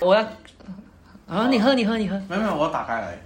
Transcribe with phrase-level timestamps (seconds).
[0.00, 0.20] 我要
[1.26, 2.20] 啊，你喝，你喝，你喝。
[2.28, 3.18] 没有没有，我要打开来。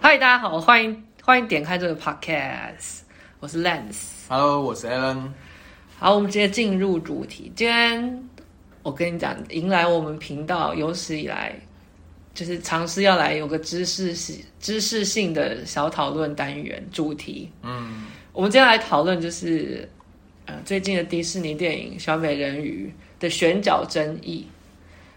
[0.00, 3.00] 嗨，大家好，欢迎欢迎点开这个 podcast，
[3.40, 4.28] 我是 Lance。
[4.28, 5.30] Hello，我是 Alan。
[5.98, 7.52] 好，我们直接进入主题。
[7.56, 8.28] 今天
[8.84, 11.54] 我跟你讲，迎来我们频道有史以来，
[12.32, 17.50] 就是尝试要来有个知识性、知识性的小讨论单元主题。
[17.62, 19.88] 嗯，我们今天来讨论就是
[20.46, 24.46] 呃最近的迪士尼电影《小美人鱼》的选角争议。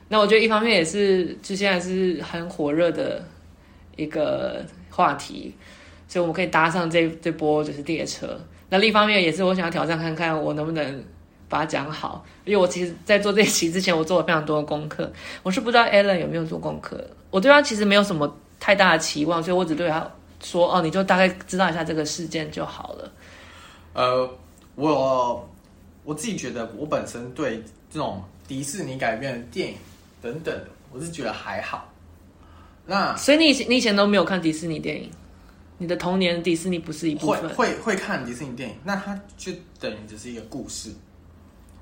[0.08, 3.24] 那我觉得一方面也是，就现在是很火热的
[3.96, 5.54] 一个话题，
[6.08, 8.40] 所以我们可以搭上这这波就是列车。
[8.70, 11.04] 那另一方面也是我想要挑战看看我能不能
[11.50, 15.12] 把它讲好，因为我其实，在做这一期之前，我做了非常多的功课。
[15.42, 20.08] 我是不知道 Alan 有没有做功课，我对他其实没有什么太大的期望，所以我只对他
[20.44, 23.12] 说：“哦，你就大概知道一下这个事件就好了。”
[23.94, 24.30] 呃，
[24.76, 25.50] 我
[26.04, 29.76] 我自己觉得，我本身对这种迪士尼改编的电影。
[30.26, 30.60] 等等，
[30.92, 31.88] 我是觉得还好。
[32.84, 35.12] 那所以你以前你以前都没有看迪士尼电影，
[35.78, 37.48] 你的童年迪士尼不是一部分？
[37.50, 40.92] 会会会看迪士尼电影，那它就等于只是一个故事。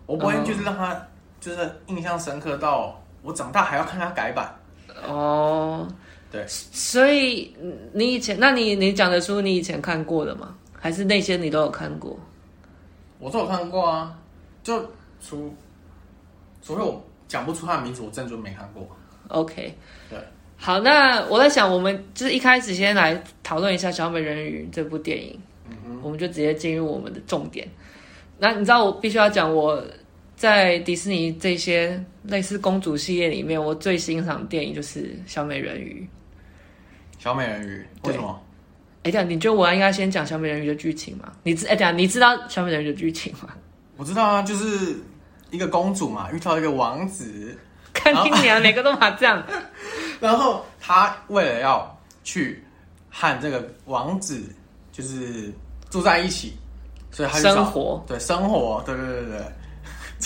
[0.05, 1.07] 我不会就是让它
[1.39, 4.53] 就是印象深刻到我长大还要看它改版。
[5.07, 5.87] 哦，
[6.29, 6.45] 对。
[6.47, 7.55] 所以
[7.93, 10.53] 你以前，那你你讲的书你以前看过的吗？
[10.77, 12.19] 还是那些你都有看过？
[13.19, 14.19] 我都有看过啊，
[14.63, 14.81] 就
[15.21, 15.55] 除
[16.61, 17.01] 除非我。
[17.33, 18.87] 讲不出他的名字，我真的就没看过。
[19.29, 19.73] OK，
[20.07, 20.19] 对，
[20.55, 27.67] 好，那我在想，我们就是一开始先来讨论一下《小美人鱼》这部电影，嗯，我们就直接进入我们的重点。
[28.37, 29.83] 那你知道，我必须要讲，我
[30.35, 36.07] 在迪士尼这些类似公主系列里面，我最欣赏的电影就是《小美人鱼》。
[37.23, 38.39] 小美人鱼为什么？
[39.01, 41.33] 哎，这样你觉得我应该先讲《小美人鱼》的剧情吗？
[41.41, 43.49] 你知哎，这样你知道《小美人鱼》的剧情吗？
[43.97, 44.95] 我知道啊，就是。
[45.53, 47.55] 一个公主嘛，遇到一个王子，
[47.93, 49.41] 看你娘，哪个都嘛这样。
[50.19, 52.65] 然后他为了要去
[53.11, 54.41] 和这个王子
[54.91, 55.53] 就是
[55.91, 56.57] 住在一起，
[57.11, 59.41] 所以他就生活对生活，对对对对，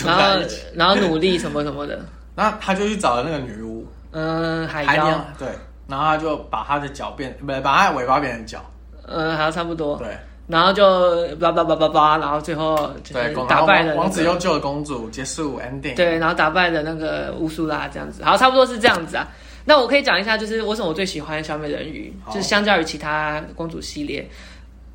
[0.06, 2.02] 然后然后努力什么什么的。
[2.34, 5.48] 然后他就去找了那个女巫，嗯，海妖，对。
[5.86, 8.64] 然后他就把他的脚变，不是把他的尾巴变成脚，
[9.06, 10.16] 嗯，好像差不多，对。
[10.48, 10.82] 然后就
[11.36, 15.94] 叭叭叭叭叭，然后最后就是打败了、那个、王子，又救了公主，结束 ending。
[15.94, 19.28] 对，然后打败了那个乌苏拉，这样子，好，差不多是这样子啊。
[19.66, 24.26] 那我可以讲一下，就是为什么我最喜欢小美人鱼，就是相较于其他公主系列。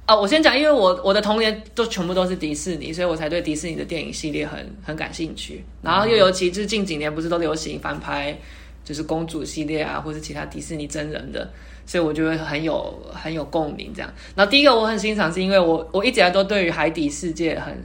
[0.07, 5.63] 哦，我先讲，因为我我的童年都全部都是迪士尼，所以我才对迪士尼的电影系列很很感兴趣。
[5.83, 8.35] 然后又尤其是近几年不是都流行翻拍，
[8.83, 11.47] 就是公主系列啊，或是其他迪士尼真人的。
[11.85, 14.11] 所以我觉得很有很有共鸣，这样。
[14.35, 17.77] 然后第一个我很欣赏，是因为我我一直来都对于海底世界很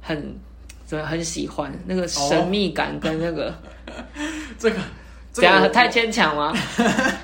[0.00, 0.38] 很
[0.86, 3.50] 怎么很喜欢那个神秘感跟那个、
[3.86, 4.02] 哦、
[4.58, 4.76] 这个
[5.32, 6.52] 这样太牵强吗？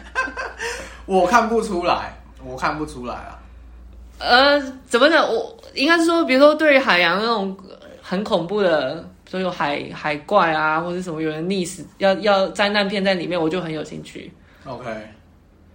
[1.06, 3.40] 我看不出来，我看不出来啊。
[4.18, 5.26] 呃，怎么讲？
[5.26, 7.56] 我应该是说，比如说对于海洋那种
[8.00, 14.32] 很恐怖的，所有海海怪啊，或者什么有人溺死，要要灾难片在里面，我就很有兴趣。
[14.64, 14.88] OK。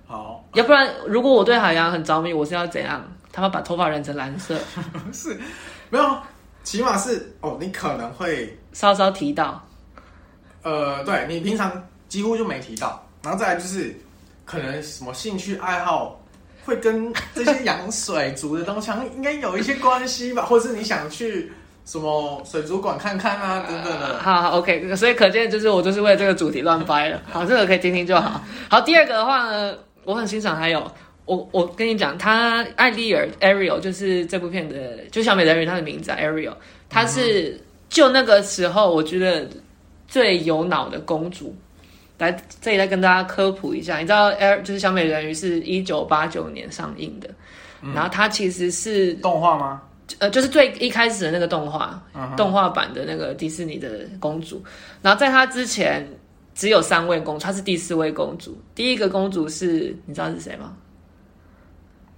[0.09, 2.99] 好，要不然如果我对海洋很着迷，我是要怎样？
[3.31, 4.57] 他们把头发染成蓝色？
[5.13, 5.39] 是，
[5.91, 6.17] 没有，
[6.63, 9.63] 起码是哦，你可能会稍稍提到。
[10.63, 11.71] 呃，对，你平常
[12.07, 13.95] 几乎就没提到，然后再来就是
[14.45, 16.19] 可能什么兴趣爱好
[16.65, 21.53] 会跟这些养水族的东西应该有一些关系吧， 或是你想去。
[21.85, 24.19] 什么水族馆看看啊，等等的。
[24.19, 27.19] 好好，OK，所以可见就是我就是为了这个主题乱掰了。
[27.31, 28.39] 好，这个可以听听就好。
[28.69, 29.75] 好，第二个的话呢，
[30.09, 30.91] 我很欣赏，还有
[31.25, 36.55] 我我跟你讲，他艾丽尔 Ariel 就是这部片的，就小美人鱼，她的名字啊 Ariel，
[36.89, 39.47] 她是就那个时候我觉得
[40.07, 41.55] 最有脑的公主。
[42.17, 47.29] 来这里再跟大家科普一下，你知道 Air 就是小美人鱼是一九八九年上映的，
[47.83, 49.83] 嗯、然后它其实是动画吗？
[50.17, 52.35] 呃，就是最一开始的那个动画，uh.
[52.35, 54.59] 动画版的那个迪士尼的公主。
[55.03, 56.03] 然后在她之前
[56.59, 58.61] 只有三位公主，她是第四位公主。
[58.75, 60.75] 第一个公主是你知道是谁吗？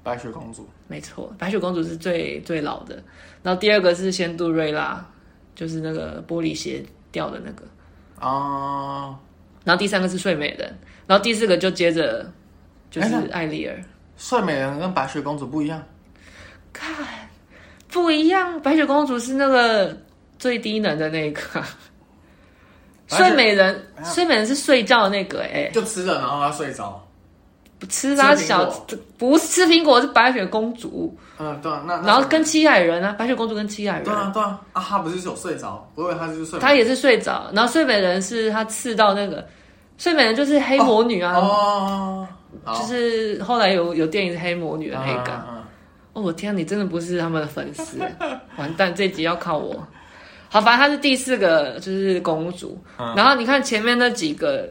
[0.02, 0.68] 白雪公主。
[0.88, 2.96] 没错，白雪公主是最最老的。
[3.44, 5.06] 然后第二个是仙杜瑞拉，
[5.54, 7.64] 就是那个玻璃鞋掉的那个。
[8.20, 9.16] 哦。
[9.16, 9.64] Uh...
[9.64, 10.76] 然后第三个是睡美人。
[11.06, 12.28] 然后第四个就接着
[12.90, 13.80] 就是艾丽尔。
[14.18, 15.80] 睡美人跟白雪公主不一样。
[16.74, 16.92] 看。
[17.90, 19.96] 不一样，白雪公主是那个
[20.40, 21.64] 最低能的那个，
[23.18, 27.02] 睡美人，睡美人是睡觉的那个，哎，就吃了然后她睡着，
[27.80, 28.66] 不吃她小，
[29.18, 39.46] 不是吃苹果是白雪公主，嗯对啊，那然后跟七矮人啊，白雪公主跟七矮人，对啊对啊，啊她不是有睡着，我以为她就是睡，她也是睡着，然后睡美人是她刺到那个，
[39.98, 42.28] 睡美人就是黑魔女啊，哦，
[42.68, 45.32] 就是后来有有电影是黑魔女的那个。
[46.14, 47.98] 哦，我天，你真的不是他们的粉丝，
[48.60, 49.82] 完蛋，这集要靠我。
[50.52, 52.78] 好，反正她是第四个，就是公主。
[53.16, 54.70] 然后你看前面那几个，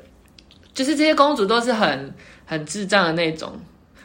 [0.74, 2.12] 就是这些公主都是很
[2.44, 3.50] 很智障的那种。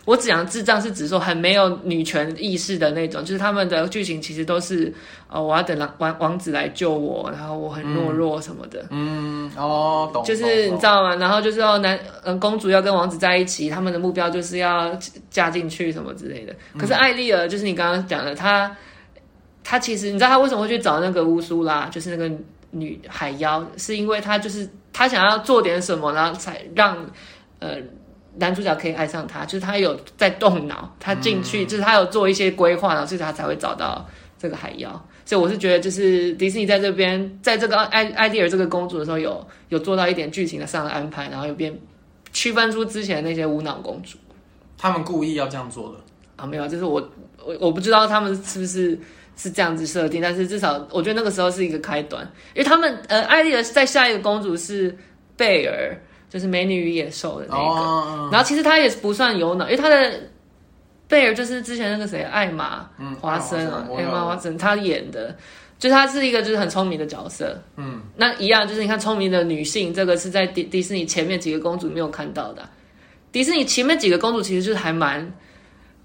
[0.06, 4.94] 我只讲智障是指说很没有女权意识的那种，就是他们的剧情其实都是，
[5.27, 8.86] 呃，我要等王王王子来救我，然后我很懦弱什么的。
[8.92, 10.24] 嗯，哦，懂。
[10.24, 11.16] 就是你知道吗？
[11.16, 14.95] 然后就是要男，嗯，公主要跟王子在一起，他们的目标就是要
[15.31, 16.56] 嫁进去什么之类的。
[16.77, 18.77] 可是艾丽儿就是你刚刚讲的，她，
[19.65, 22.33] 她其实你知道他为什么会去找那个乌苏拉，就是那个
[22.71, 26.97] 女海妖，是因为他就是他想要做点什么，然后才让，
[27.59, 27.79] 呃。
[28.38, 34.06] 男主角可以爱上她，就是他有在动脑，他进去、嗯、就是他有做一些规划，然后所以他才会找到
[34.38, 34.89] 这个海妖。
[35.23, 41.73] 所以我是觉得，就是迪士尼在这边，在这个艾艾丽尔这个公主的时候有，有有做到一点剧情的上的安排，然后又变
[42.33, 44.17] 区分出之前那些无脑公主。
[44.77, 46.00] 他们故意要这样做的
[46.35, 46.45] 啊？
[46.45, 47.01] 没有，就是我
[47.41, 49.00] 我我不知道他们是不是
[49.35, 52.23] 是这样子设定，但是至少我觉得那个时候是一个开端，
[52.53, 54.95] 因为他们呃，艾丽儿在下一个公主是
[55.37, 55.97] 贝儿。
[56.27, 60.19] 就是美女与野兽的那个，oh, 然后其实她也不算有脑，因为她的
[61.07, 62.89] 贝尔就是之前那个谁艾玛
[63.21, 65.33] 华森啊，艾玛华森她演的，
[65.79, 72.67] 就是他是一个就是很聪明的角色，嗯，那一样就是你看聪明的女性，这个是在迪迪士尼前面几个公主没有看到的，
[73.31, 75.31] 迪士尼前面几个公主其实就是还蛮，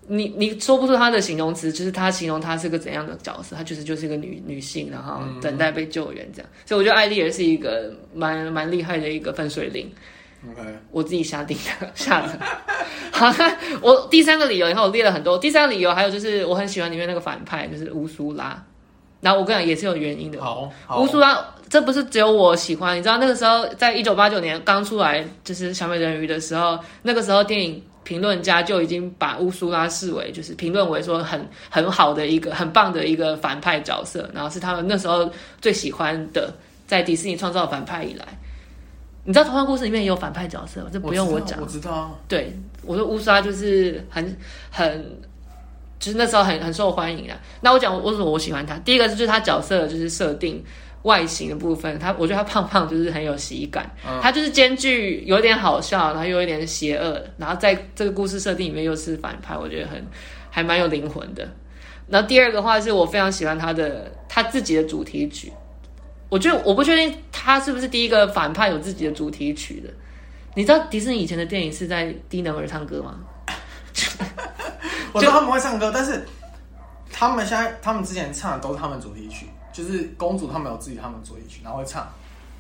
[0.09, 9.91] 你你说不出他的形容词，就是他形容她是个怎样的角色，她就是就是一个女女性，然后等待被救援这样，所以我觉得艾丽儿是一个蛮蛮厉害的一个分水岭。
[10.51, 12.29] OK，我自己下定的下的。
[13.13, 13.31] 好，
[13.83, 15.37] 我第三个理由，以后我列了很多。
[15.37, 18.65] 第三个理由还有就是，我很喜欢里面那个反派，就是乌苏拉。
[19.21, 20.41] 然后我跟你讲也是有原因的。
[20.43, 21.39] 好，乌苏拉
[21.69, 35.31] 这不是只有我喜欢，你知道那个时候在一九八九年刚出来就是小美人鱼的时候，那个时候电影评论家就已经把乌苏拉视为就是评论为说很很好的一个很棒的一个反派角色，然后是他们那时候
[35.61, 36.53] 最喜欢的，
[36.87, 38.27] 在迪士尼创造反派以来。
[39.23, 40.89] 你知道童话故事里面也有反派角色吗？
[40.91, 41.61] 这不用我讲。
[41.61, 42.19] 我知道。
[42.27, 44.37] 对，我说乌莎就是很
[44.71, 45.19] 很，
[45.99, 47.39] 就是那时候很很受欢迎啊。
[47.61, 48.79] 那我讲为什么我喜欢他？
[48.79, 50.65] 第一个是就是他角色就是设定
[51.03, 60.05] 外形的部分，他我觉得他胖胖就是很有喜感，嗯、他就是兼具有点好笑，然后又有点邪恶，然后在这个故事设定里面又是反派，我觉得很
[60.51, 61.49] 还蛮有灵魂的。
[62.09, 65.53] 然后第二个话是我非常喜欢他的他自己的主题曲。
[66.29, 69.89] 我觉得我不确定他是不是第一个反派有自己的主题曲的。
[70.55, 73.19] 你知道迪士尼以前的电影是在低能儿唱歌吗？
[75.13, 76.25] 我知道他们会唱歌，但是
[77.13, 82.09] 他们现在他们之前唱的都是他们主题曲，就是公主他们有自己他们主题曲，然后会唱。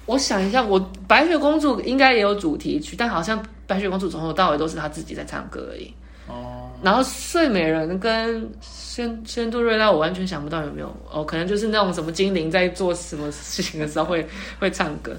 [0.07, 5.93] 我想一下，我白雪公主应该也有主题曲，但好像白雪公主从头到尾都是她自己在唱歌而已。
[6.27, 6.71] 哦。
[6.83, 8.51] 然后睡美人跟。
[8.91, 14.27] 仙仙杜瑞拉，我完全想不到有没有哦，可能就是那种什么精灵在做什么事情的时候会
[14.59, 15.17] 会唱歌。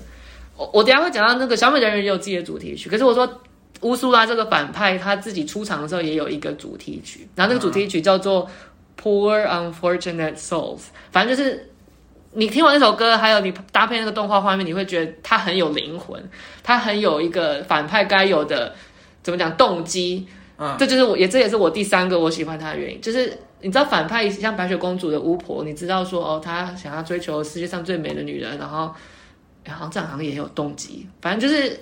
[0.58, 3.42] 我我等下会讲到那个小美人鱼也有自己的主题曲，可是我说
[3.80, 8.46] 乌苏拉这个反派他自己出场的时候也有一个主题曲，然后那个主题曲叫做
[9.02, 11.71] Poor Unfortunate Souls，反正就是
[12.34, 16.22] 你听完那首歌，还有你搭配那个动画画面，你会觉得他很有灵魂，
[16.64, 18.74] 他很有一个反派该有的
[19.24, 20.28] 怎么讲动机。
[20.58, 23.38] 嗯，这就是我也这也是我第三个我喜欢他的原因，就是。
[23.64, 28.88] 你知道反派像白雪公主的巫婆，你知道说哦，她想要追求世界上最美的女人，然后，
[29.68, 31.08] 好像这样好像也有动机。
[31.22, 31.80] 反正就是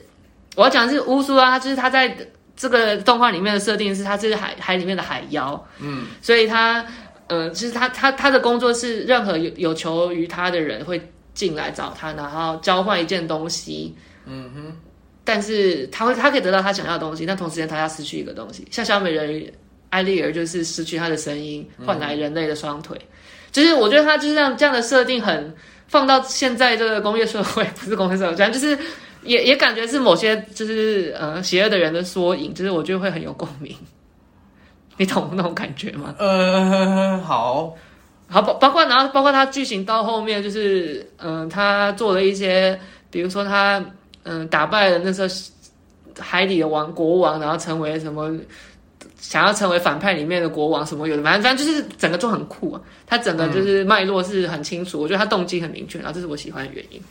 [0.58, 2.14] 我要讲的是乌苏啊，就是她在
[2.54, 6.86] 这个动画里面的设定是她是海海里面的海妖，嗯，所以她
[7.30, 11.02] 呃，其实他他他的工作是任何有有求于他的人会
[11.34, 13.96] 进来找他，然后交换一件东西，
[14.26, 14.76] 嗯哼，
[15.24, 19.54] 但是他会他可以得到他想要的东西，但同时间他要失去一个东西，像小美人鱼。
[19.92, 22.96] 艾丽儿就是失去她的声音，换来人类的双腿。
[22.96, 23.10] 嗯、
[23.52, 25.52] 就是我觉得他就是这样这样的设定，很
[25.88, 28.78] 放到现在这个工业社会， 不是工业社会，反正就是
[29.24, 32.54] 也也感觉是某些就是呃邪恶的人的缩影。
[32.54, 33.76] 就是我觉得会很有共鸣，
[35.00, 36.14] 你懂那种感觉吗？
[36.20, 37.76] 呃，好，
[38.28, 42.80] 好包包括然后包括他剧情到后面就是嗯、呃，他做了一些，
[43.10, 43.80] 比如说他
[44.24, 45.28] 嗯、呃、打败了那时候
[46.20, 48.38] 海底的王国王，然后成为什么。
[49.22, 52.82] 想要成为反派里面的国王什么有的，反正反正就是整个就很酷啊。
[53.06, 57.02] 他整个就是脉络是很清楚，嗯、我觉得他动机很明确，然后这是我喜欢的原因。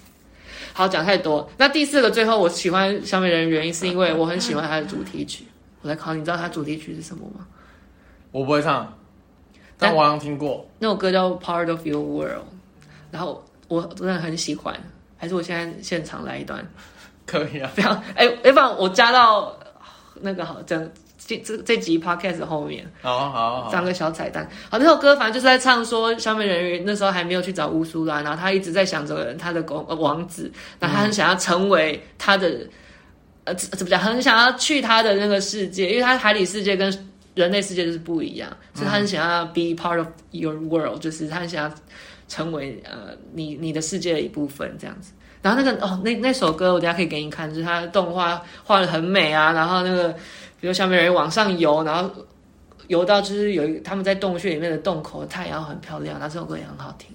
[0.72, 1.46] 好，讲太多。
[1.58, 5.44] 那第四个最后我喜欢小美人鱼原因是因为我很喜欢他的主题曲。
[5.82, 7.46] 我来考你，知道他主题曲是什么吗？
[8.30, 8.92] 我不会唱，
[9.78, 10.66] 但我好像听过。
[10.78, 12.42] 那首歌叫《Part of Your World》，
[13.10, 14.74] 然后我真的很喜欢。
[15.16, 16.64] 还是我现在现场来一段。
[17.26, 19.54] 可以啊，非常哎，要不然我加到
[20.22, 20.78] 那个好，这
[21.18, 24.48] 这这这集 podcast 后面，好好好，当个小彩蛋。
[24.70, 32.70] 好，那首歌反正就是在唱说，小美人鱼那时候还没有去找乌苏拉，然后他一直在想着他的公、呃、王子，那他很想要成为他的、嗯、
[33.44, 36.90] 呃怎么讲，很想要去他的那个世界，因为他海底世界跟
[37.38, 41.76] 人类世界就是不一样，所以他很想要 be part of your world，就是他很想要
[42.26, 45.12] 成为呃你你的世界的一部分这样子。
[45.40, 49.52] 然后那个哦，那那首歌我等下可以给你看，就是它的动画画的很美啊。
[49.52, 50.12] 然后那个，
[50.60, 52.10] 比如小美人鱼往上游，然后
[52.88, 56.18] 游到就是有一他们在洞穴里面的洞口，太阳很漂亮。
[56.18, 57.14] 那这首歌也很好听。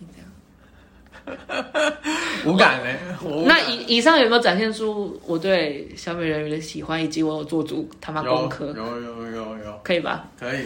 [2.46, 2.98] 无感嘞。
[3.46, 8.68] 那以以上有没有展现出我对小美人鱼的喜欢，以及我有做足他妈功课？
[8.68, 10.28] 有有有有有，可以吧？
[10.40, 10.66] 可以。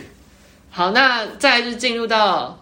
[0.69, 2.59] 好，那再来就是进入到，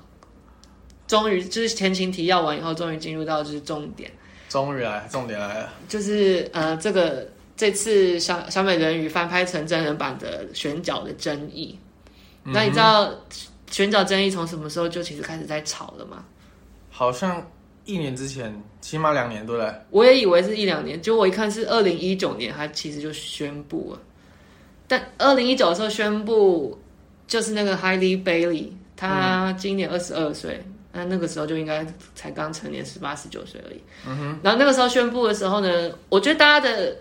[1.07, 4.11] 终于就是前情提要完以后，终于进入到就是重点。
[4.49, 11.77] 终于来，重点来了，就是呃，这个这次小小美人鱼翻拍成真人版的选角的争议。
[12.43, 13.11] 嗯、那你知道
[13.69, 16.23] 选角争议从什么时候就其实开始在吵了吗？
[16.89, 17.45] 好像
[17.85, 19.73] 一年之前，起码两年，对不对？
[19.91, 23.99] 我也以为是一两年，就我一看是二零一九年，他其实就宣布了。
[24.87, 26.77] 但二零一九的时候宣布，
[27.27, 30.61] 就是那个 Halle Bailey，他今年二十二岁。
[30.65, 33.81] 嗯那那个时候就应该才刚成年，十八十九岁而已。
[34.07, 34.39] 嗯哼。
[34.41, 36.95] 然后那个时候宣布的时候呢，我觉得大家的，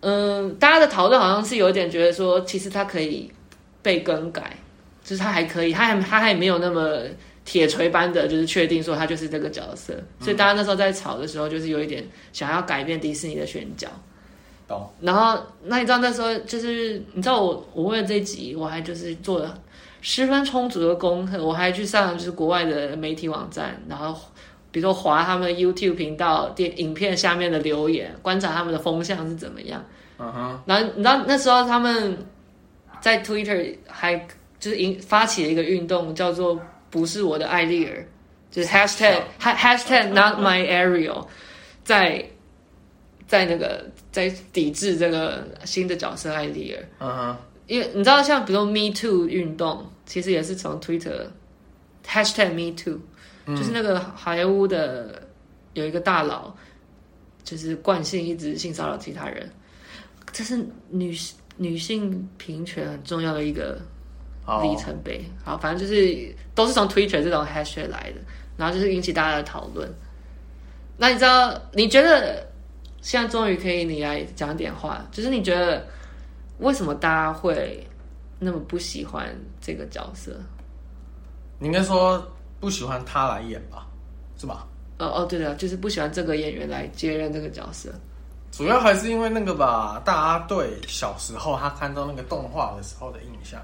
[0.00, 3.32] 嗯、呃，大家的讨论好像是有一点觉得说，其实他可以
[3.80, 4.54] 被更改，
[5.02, 6.98] 就是他还可以，他还他还没有那么
[7.44, 9.94] 铁锤般的，就是确定说他就是这个角色。
[10.20, 13.88] 所以大家那时候在吵的时候，就是有一点想要改变迪士尼的选角。
[14.68, 14.88] 懂。
[15.00, 19.58] 然后那你知道那时候就是你知道我我为了这一集我还就是做了。
[20.04, 24.12] 十分充足的功课，我还去上就是国外的媒体网站，然后
[24.72, 29.80] 比如说划他们的 YouTube 频道电影片下面的留言，观察他们的风向是怎么样。
[30.18, 30.60] 嗯哼。
[30.66, 32.18] 然后你知道那时候他们
[33.00, 34.16] 在 Twitter 还
[34.58, 36.60] 就是引发起了一个运动，叫做
[36.92, 38.06] “不是我的艾丽儿”，
[38.52, 41.26] 就是 Hashtag Hashtag Not My Ariel，
[41.82, 42.24] 在
[43.26, 46.84] 在那个在抵制这个新的角色艾丽儿。
[47.00, 47.36] 嗯哼。
[47.68, 51.26] 因为你知道，像比如 Me Too 运动，其实也是从 Twitter
[52.06, 53.00] Hashtag Me Too，
[53.46, 55.22] 嗯，就是那个好莱坞的
[55.72, 56.52] 有一个大佬，
[57.44, 59.48] 就是惯性一直性骚扰其他人，
[60.32, 60.58] 这是
[60.90, 61.16] 女
[61.56, 63.80] 女性平权很重要的一个
[64.62, 65.24] 里程碑。
[65.44, 68.20] 好，反正就是都是从 Twitter 这种 Hashtag 来的，
[68.56, 69.92] 然后就是引起大家的讨论。
[70.96, 72.46] 那你知道，你觉得
[73.00, 75.86] 现在终于可以你来讲点话，就是你觉得？
[76.58, 77.84] 为什么大家会
[78.38, 80.38] 那么不喜欢这个角色？
[81.58, 82.24] 你应该说
[82.60, 83.84] 不喜欢他来演吧，
[84.38, 84.64] 是吧？
[84.98, 87.92] 哦哦，对的，就是不喜欢这个演员来接任这个角色。
[88.52, 93.60] 主要还是因为那个吧，大家对小时候他看到那个动画的时候的印象，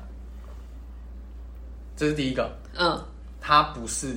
[1.98, 2.50] 这是第一个。
[2.78, 2.98] 嗯，
[3.42, 4.16] 他不是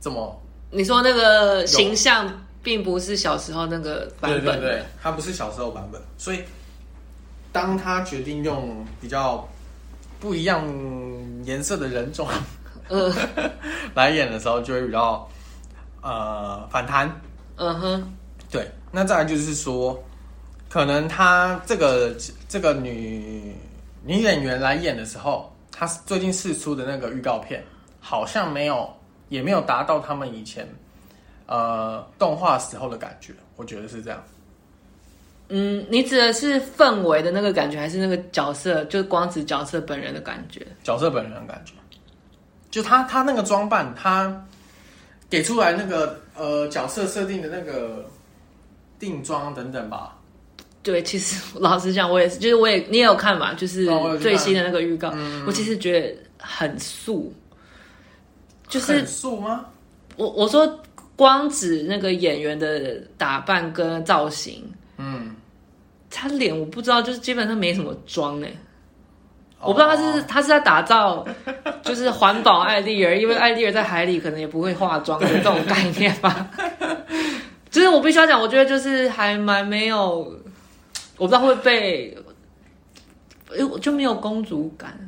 [0.00, 2.28] 这么，你说那个形象
[2.62, 6.40] 并不是小时候那个版本，对对对，他不是小时候版本，所以。
[7.52, 9.44] 当他决定用比较
[10.20, 10.64] 不一样
[11.42, 12.28] 颜色的人种，
[12.88, 13.12] 嗯，
[13.92, 15.28] 来演的时候，就会比较
[16.00, 17.10] 呃反弹。
[17.56, 18.12] 嗯哼，
[18.52, 18.70] 对。
[18.92, 20.00] 那再来就是说，
[20.68, 22.14] 可能他这个
[22.48, 23.52] 这个女
[24.04, 25.49] 女演员来演的时候，
[25.80, 27.64] 她最近试出的那个预告片，
[28.02, 28.86] 好像没有，
[29.30, 30.68] 也没有达到他们以前
[31.46, 33.32] 呃动画时候的感觉。
[33.56, 34.22] 我觉得是这样。
[35.48, 40.66] 嗯，你指的是氛围的那个感觉，还是那个角色，就是光子角色本人的感觉？
[40.84, 41.72] 角色本人的感觉，
[42.70, 44.46] 就他他那个装扮，他
[45.30, 48.04] 给出来那个呃角色设定的那个
[48.98, 50.14] 定妆等等吧。
[50.82, 53.86] 对，其实 老实讲，我也是，就是我也你也有看嘛，就是
[54.20, 57.32] 最新的那个预告，哦，我，我其实觉得很素，
[58.68, 59.66] 就是素吗？
[60.16, 60.80] 我我说
[61.16, 64.64] 光指那个演员的打扮跟造型，
[64.98, 65.36] 嗯。
[66.12, 68.52] 他脸我不知道，就是基本上没什么妆哎，
[69.60, 71.24] 我不知道他是他是在打造，
[71.84, 76.50] 就是环保艾丽儿，因为艾丽儿在海里可能也不会化妆的这种概念吧。
[77.70, 80.36] 就是我必须要讲，我觉得就是还蛮没有，
[81.20, 82.16] 我不知道会被，
[83.54, 84.98] 哎，我就没有公主感。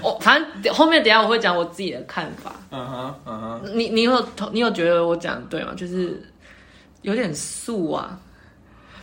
[0.00, 2.54] 我反正后面等下我会讲我自己的看法。
[2.70, 5.74] 嗯哼，嗯哼，你你有你有觉得我讲对吗？
[5.76, 6.22] 就是
[7.02, 8.16] 有点素啊。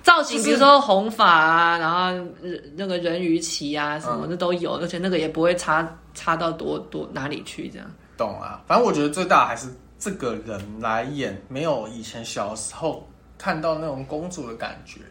[0.04, 2.26] 造型，比如说红发啊，然后
[2.76, 7.88] 那个人鱼鳍啊什么的都有，而且那个也不会差差到多多哪里去，这样。
[8.18, 9.68] 懂啊，反正我觉得最大还是
[10.00, 13.06] 这个人来演，没有以前小时候
[13.38, 15.02] 看到那种公主的感觉。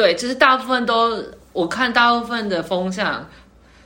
[0.00, 3.28] 对，就是大部分都我看大部分的风向。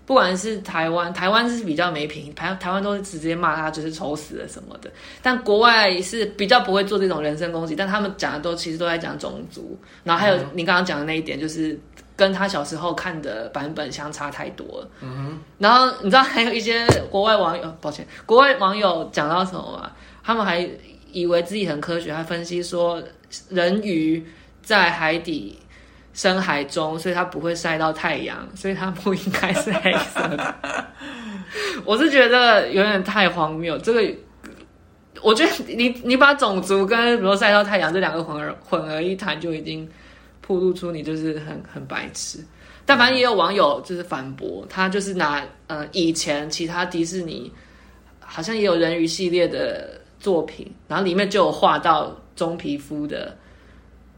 [0.07, 4.91] 不管是台湾，台湾是比较没品，台台湾都是直接骂他就是丑死了什么的。
[5.23, 9.77] 但国外是比较不会做这种人身攻击，但他们讲的都其实都在讲种族。
[10.05, 11.77] 然后还有你刚刚讲的那一点，就是
[12.15, 14.89] 跟他小时候看的版本相差太多了。
[15.01, 15.41] 嗯哼。
[15.59, 19.91] 然后你知道还有一些国外网友，抱歉，国外网友讲到什么吗？
[20.23, 20.69] 他们还
[21.13, 23.03] 以为自己很科学，还分析说
[23.49, 24.23] 人鱼
[24.63, 25.59] 在海底。
[26.15, 30.55] 深海中，所以它不会晒到太阳，所以它不应该是黑色的。
[31.85, 33.77] 我是觉得有点太荒谬。
[33.79, 34.15] 这个，
[35.21, 39.89] 我觉得你你把种族跟比如晒到太阳这两个混而混而一谈，就已经
[40.41, 42.39] 暴露出你就是很很白痴。
[42.87, 47.53] 但反正也有网友就是反驳，他就是拿呃以前其他迪士尼
[48.21, 53.37] 好像也有人鱼系列的作品，然后里面就有画到棕皮肤的。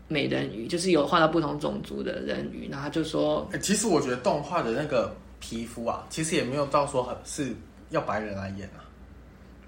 [0.08, 7.52] 美人鱼就是有画到不同种族的人鱼，然后他就说、欸，其实我觉得动画的那个皮肤啊，其实也没有到说很是
[7.90, 8.86] 要白人来演啊，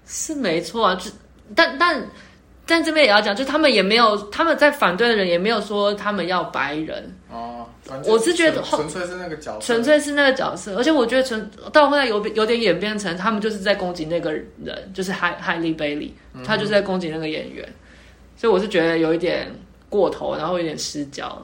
[0.05, 1.11] 是没错啊，就
[1.53, 2.01] 但但
[2.65, 7.13] 但这边也要讲，就他们也没有他们在反对的人也没有说他们要白人。
[7.29, 7.67] 哦，
[8.05, 16.15] 我是觉得纯粹是那个角色，纯粹是那个角色，而且我觉得纯到后来有有点演变成他们就是在攻击那个人，就是海海利贝利，
[16.45, 17.67] 他就是在攻击那个演员，
[18.37, 19.51] 所以我是觉得有一点。
[19.89, 21.41] 过头，然后有点失焦。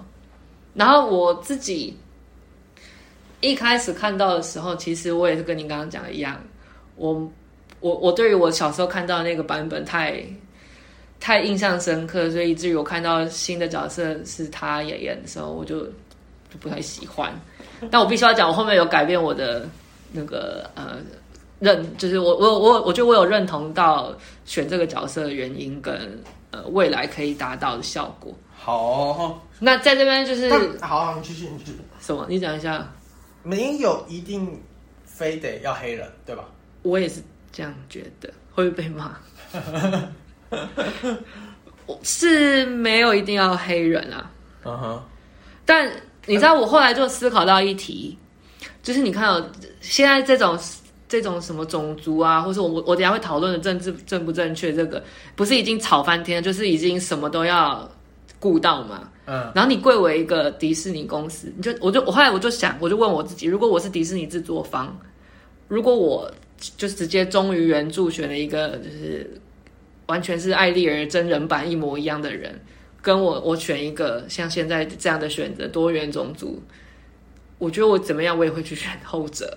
[0.74, 1.98] 然后我自己
[3.42, 6.42] 一开始看到的时候，其实我也是跟你刚刚讲的一样，
[6.96, 7.14] 我
[7.80, 10.24] 我我对于我小时候看到那个版本太
[11.20, 17.34] 太印象深刻，所以以至于我看到新的角色是他演演的时候，我就就不太喜欢。
[17.90, 19.68] 但我必须要讲，我后面有改变我的
[20.12, 20.98] 那个呃
[21.66, 25.94] 认，就是我我我我觉得我有认同到选这个角色的原因跟
[26.52, 26.64] 呃。
[26.72, 28.34] 未来可以达到的效果。
[28.58, 30.50] 好、哦，那在这边就是
[30.82, 31.78] 好，好，你继续，你继续。
[32.00, 32.26] 什么？
[32.30, 32.88] 你讲一下。
[33.44, 34.60] 没有一定
[35.06, 36.46] 非得要黑人，对吧？
[36.82, 39.16] 我也是这样觉得，会不会被骂？
[42.02, 44.32] 是没有一定要黑人啊。
[44.64, 45.04] 嗯哼。
[45.66, 45.92] 但
[46.26, 48.18] 你知道，我后来就思考到一题，
[48.82, 49.46] 就是你看到
[49.82, 50.58] 现在这种。
[51.16, 55.02] 这种什么种族啊，或是我我等下会讨论的政治正不正确，这个
[55.34, 57.90] 不是已经吵翻天，就是已经什么都要
[58.38, 59.10] 顾到嘛。
[59.26, 64.94] 嗯，然后你贵为一个迪士尼公司，你就我就我后来我就想，我就问我自己，如果我是迪士尼制作方，
[65.70, 66.30] 如果我
[66.76, 69.40] 就直接忠于原著选了一个就是
[70.08, 72.60] 完全是艾丽儿真人版一模一样的人，
[73.02, 76.62] 跟我我选一个像现在这样的选择多元种族，
[77.58, 79.56] 我觉得我怎么样我也会去选后者，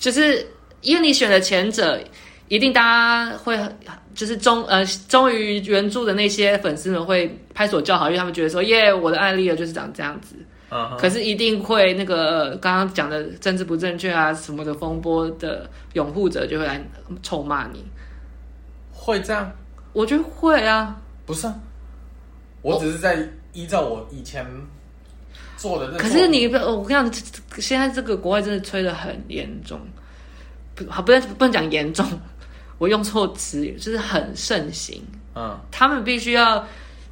[0.00, 0.44] 就是。
[0.84, 1.98] 因为你选的前者，
[2.48, 3.58] 一定大家会
[4.14, 10.36] 就是忠呃忠于原著的那些粉丝们会拍手叫好，因为他们觉得说耶，我的艾丽儿就是长这样子。
[10.70, 10.96] Uh huh.
[10.96, 16.82] 可是一定会那个刚刚讲的政治不正确啊什么的风波的拥护者就会来
[17.22, 17.84] 臭骂你。
[18.92, 19.50] 会这样？
[19.92, 20.96] 我觉得会啊。
[21.26, 21.54] 不是啊，
[22.62, 24.44] 我只是在依照我以前
[25.56, 25.98] 做的那。
[25.98, 27.12] 可是你我跟你讲，
[27.58, 29.80] 现在这个国外真的吹得很严重。
[30.74, 32.06] 不好，不能不能讲严重，
[32.78, 35.02] 我用错词，就是很盛行。
[35.36, 36.64] 嗯，他们必须要，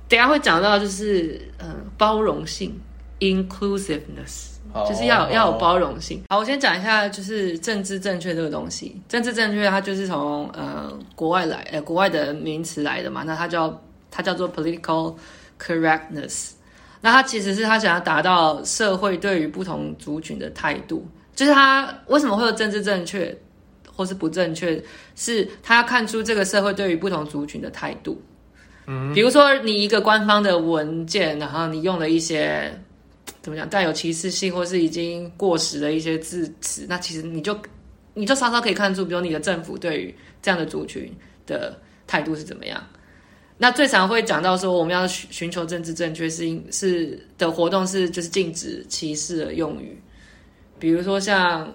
[0.09, 2.81] 等下会讲到，就是嗯，包容性
[3.19, 6.23] （inclusiveness），好就是要有要有包容性。
[6.29, 9.01] 好，我先讲一下，就是政治正确这个东西。
[9.09, 13.23] 政治正确，它就是从呃国外来，呃国外的名词来的嘛。
[13.25, 15.17] 那它叫它叫做 political
[15.61, 16.53] correctness。
[17.01, 23.37] 那它其实是他想要达到社会对于不同族群的态度，就是他为什么会有政治正确？
[24.03, 24.83] 或是不正确，
[25.15, 28.21] 是他要看出这个社会对于不同族群的态度。
[28.89, 32.77] 嗯，比如说你一个官方的文件，然后你用了一些
[33.41, 37.57] 怎么讲带有歧视性或是已经过时的一些字词，那其实你就
[38.15, 40.13] 你就稍稍可以看出，比如你的政府对于
[40.43, 41.15] 这样的族群
[41.47, 42.85] 的态度是怎么样。
[43.57, 49.97] 那最常会讲到说，我们要寻寻求政治正确是是的活动是就是禁止歧视的用语，
[50.81, 51.73] 比如说像。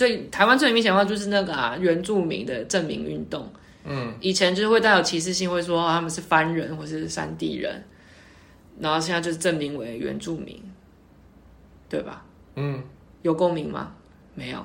[0.00, 3.46] 最台湾最明显的话就是那个啊，原住民的证明运动，
[3.84, 7.84] 嗯，以前就是会带有歧视性，会说他们是番人或是山地人，
[8.78, 10.58] 然后现在就是证明为原住民，
[11.86, 12.24] 对吧？
[12.54, 12.82] 嗯，
[13.20, 13.92] 有共鸣吗？
[14.34, 14.64] 没有。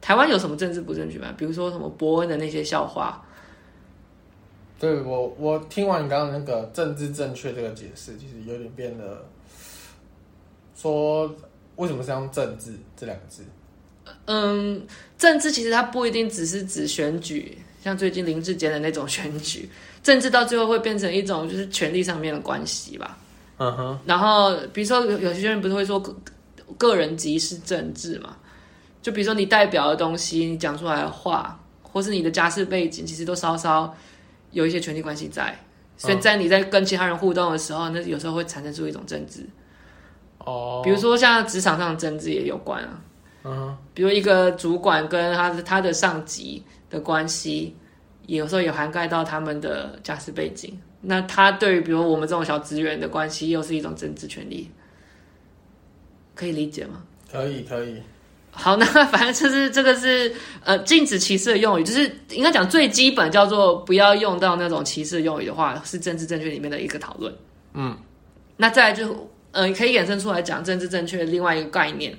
[0.00, 1.32] 台湾有什么政治不正确吗？
[1.38, 3.24] 比如说什么伯恩的那些笑话？
[4.80, 9.24] 对，我，我听完你刚刚那个政治正确这个解释，其实有点变得
[10.74, 11.32] 说
[11.76, 13.44] 为什么是用政治这两个字？
[14.26, 14.86] 嗯，
[15.18, 19.68] 政治其实它不一定只是指选举，像最近林志坚的那种选举，
[20.02, 23.18] 政治到最后会变成一种就是权力上面的关系吧。
[23.58, 23.98] 嗯哼。
[24.06, 26.14] 然后比如说有有些人不是会说个
[26.78, 28.36] 个人即是政治嘛？
[29.02, 33.92] 就比如说你代表的东西，你讲出来的话，或是你的家世背景，其实都稍稍
[34.52, 35.58] 有一些权力关系在。
[35.96, 39.44] 所以在你在跟其他人互动的时候，那有时候会产生出一种政治。
[40.38, 40.80] 哦。
[40.84, 43.00] 比如说像职场上的政治也有关啊。
[43.44, 43.76] 嗯。
[43.94, 47.74] 比如一个主管跟他的他的上级的关系，
[48.26, 50.78] 有时候也涵盖到他们的家世背景。
[51.00, 54.70] 那他对于比如我们这种小职员的关系，又是一种政治权利。
[56.34, 57.02] 可以理解吗？
[57.30, 58.00] 可以，可以。
[58.50, 67.34] 好，那反正就是这个是呃禁止歧视的用语，就是应该讲最基本叫做不要用到那种歧视的用语的话，是政治正确里面的一个讨论。
[67.74, 67.96] 嗯，
[68.56, 72.14] 那再来就呃可以衍生出来讲政治正确的另外一个概念，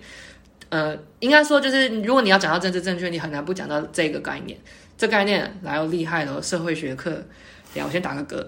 [0.74, 4.58] 呃，应该说就是如果你要讲到政治正确，你很难不讲到这个概念。
[4.98, 7.12] 这概念来哦，厉害了，社会学课。
[7.12, 8.44] 等下我先打个嗝。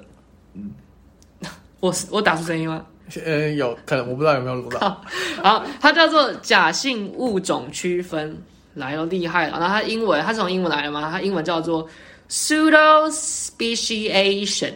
[0.55, 0.71] 嗯，
[1.79, 2.83] 我 我打出声音吗？
[3.23, 4.99] 呃，有可能我不知道有没有录到。
[5.43, 8.35] 好，它叫做假性物种区分，
[8.73, 9.59] 来了，厉害了。
[9.59, 11.11] 然后它英文，它是从英文来的吗？
[11.11, 11.87] 它英文叫做
[12.27, 14.73] pseudo speciation。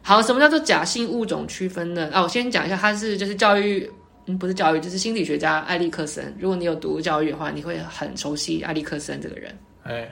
[0.00, 2.08] 好，什么叫做假性物种区分呢？
[2.14, 3.90] 啊，我先讲一下，它是就是教育，
[4.26, 6.34] 嗯，不是教育，就是心理学家艾利克森。
[6.38, 9.56] 如果你有读教育的话，你会很熟悉艾利克森这个人。
[9.82, 10.08] 哎，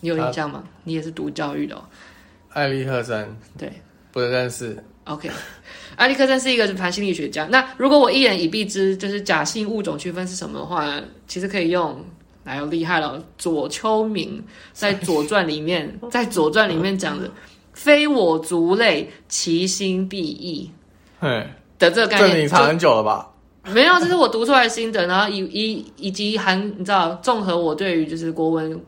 [0.00, 0.64] 你有印象吗？
[0.84, 1.84] 你也是读教育的哦。
[2.50, 3.70] 艾利克森，对，
[4.10, 4.76] 不认识。
[5.04, 5.30] OK。
[5.96, 7.46] 艾利克森是一个反心理学家。
[7.46, 12.02] 那如果我一言以蔽之，就是假性物种区分是什么的话，其实可以用，
[12.44, 13.22] 来又厉害了。
[13.36, 14.42] 左丘明
[14.72, 17.30] 在《左传》里面， 在《左传》里面讲的
[17.74, 20.70] “非我族类，其心必异”
[21.78, 23.29] 的这个概念，这你查很久了吧？
[23.72, 28.80] 没有，这是我读出来的心得，然后以以以及含你知道，综合我对于就是国文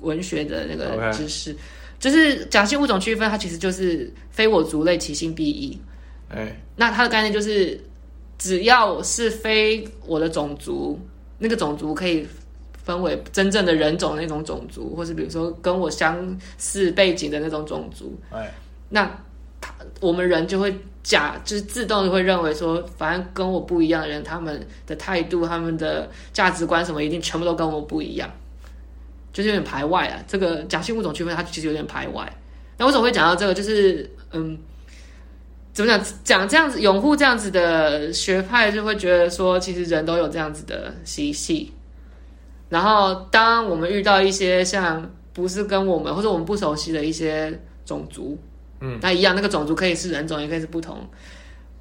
[0.00, 1.56] 文学的那个知识.
[1.98, 5.80] 就是假性物种区分，它其实就是“非我族类，其心必异”。
[6.28, 7.80] 哎，那它的概念就是，
[8.36, 11.00] 只要是非我的种族，
[11.38, 12.26] 那个种族可以
[12.82, 18.14] 分为真正的人种的那种种族，或是比如说跟我相似背景的那种种族。
[18.30, 18.52] 哎，
[18.90, 19.10] 那
[19.58, 28.28] 他我们人就会假，就是自动就会认为说，反正跟我不一样的人，他们的态度、他们的价值观什么，一定全部都跟我不一样，
[29.32, 30.20] 就是有点排外啊。
[30.26, 32.36] 这个假性物种区分，它其实有点排外。
[32.78, 33.54] 那为什么会讲到这个？
[33.54, 34.58] 就是嗯。
[35.74, 36.06] 怎么讲？
[36.22, 41.68] 讲这样子，拥护这样子的学派，就会觉得说，其实人都有这样子的习性。
[42.68, 48.38] 然后，当我们遇到一些像不是跟我们或者我们不熟悉的一些种族，
[48.84, 51.08] 嗯，那一样，那个种族可以是人种，也可以是不同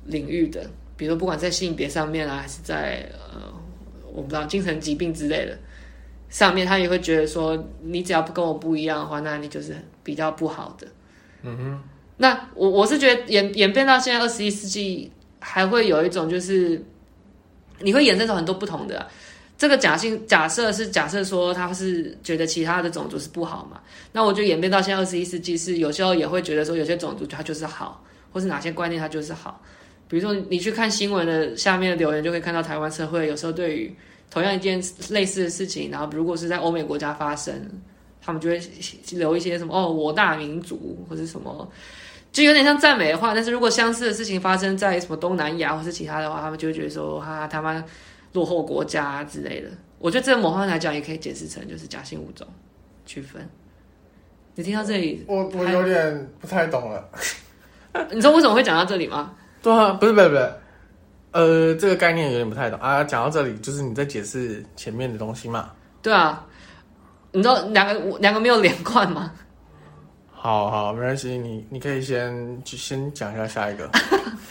[0.06, 3.54] 领域的，比如说不管在性别上面啊，还是在呃，
[4.14, 5.58] 我不知道精神疾病之类的
[6.30, 10.88] 上面，他也会觉得说，你只要不跟我不一样的话，那你就是比较不好的。
[11.42, 11.84] 嗯哼。
[12.18, 16.82] 那我我是觉得演演变到现在二十一世纪，还会有一种就是，
[17.80, 19.08] 你会衍生出很多不同的、啊、
[19.58, 23.80] 这个假性假设是假设说他是觉得其他的种族是不好嘛？
[24.12, 29.62] 那我就演变到现在二十一世纪是有时候也会觉得说有些种族它就是好，或是哪些观念它就是好。
[30.08, 33.96] 比如说你去看新闻的下面的留言，就会看到台湾社会有时候对于
[34.30, 37.54] 同样一件类似的事情，然后如果是在欧美国家发生，
[38.22, 38.62] 他们就会
[39.12, 41.72] 留一些什么哦我大民族或者什么。
[42.32, 47.84] 就有点像赞美的话，但是如果相似的事情发生在什么东南亚或是其他的话，他们就会觉得说哈他妈
[48.34, 49.70] 落后国家之类的。
[50.00, 52.46] 我觉得这个某方面来讲也可以解释成就是假性物种
[53.06, 53.48] 区分。
[54.56, 57.10] 你听到这里，我我有点不太懂了。
[58.12, 59.34] 你知道为什么会讲到这里吗？
[59.62, 60.54] 对啊，不是不是不是，
[61.32, 63.04] 呃，这个概念有点不太懂啊。
[63.04, 65.72] 讲到这里，就是你在解释前面的东西嘛？
[66.02, 66.46] 对啊，
[67.32, 69.32] 你知道两个两个没有连贯吗？
[70.32, 73.90] 好好，没关系，你你可以先就先讲一下下一个。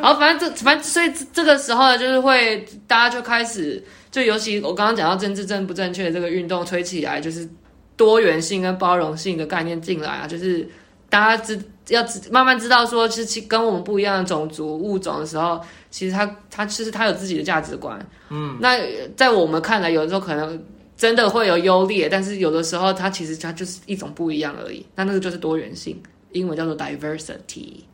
[0.00, 7.48] 然后反正这反正所以这个时候就是会大家就开始就尤其我刚刚讲到政治正不正确的这个运动推起来，就是
[7.96, 10.68] 多元性跟包容性的概念进来啊，就是
[11.08, 17.98] 大家知要知慢慢知道说，其实跟我们不一样的种族物种的时候，其实他他其实他有自己的价值观。
[18.30, 18.78] 嗯，那
[19.16, 20.62] 在我们看来，有的时候可能。
[20.98, 24.84] 真的会有优劣，但是有的时候它其实它就是一种不一样而已。
[24.96, 25.96] 那那个就是多元性，
[26.32, 27.84] 英文叫做 diversity。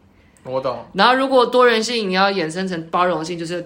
[0.44, 0.84] 我懂。
[0.92, 3.64] 然后如果多元性你要衍生成包容性，就是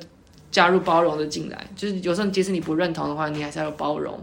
[0.50, 1.66] 加入包容的进来。
[1.76, 4.18] 就是有时候即使你不认同的话，你还是要有包容。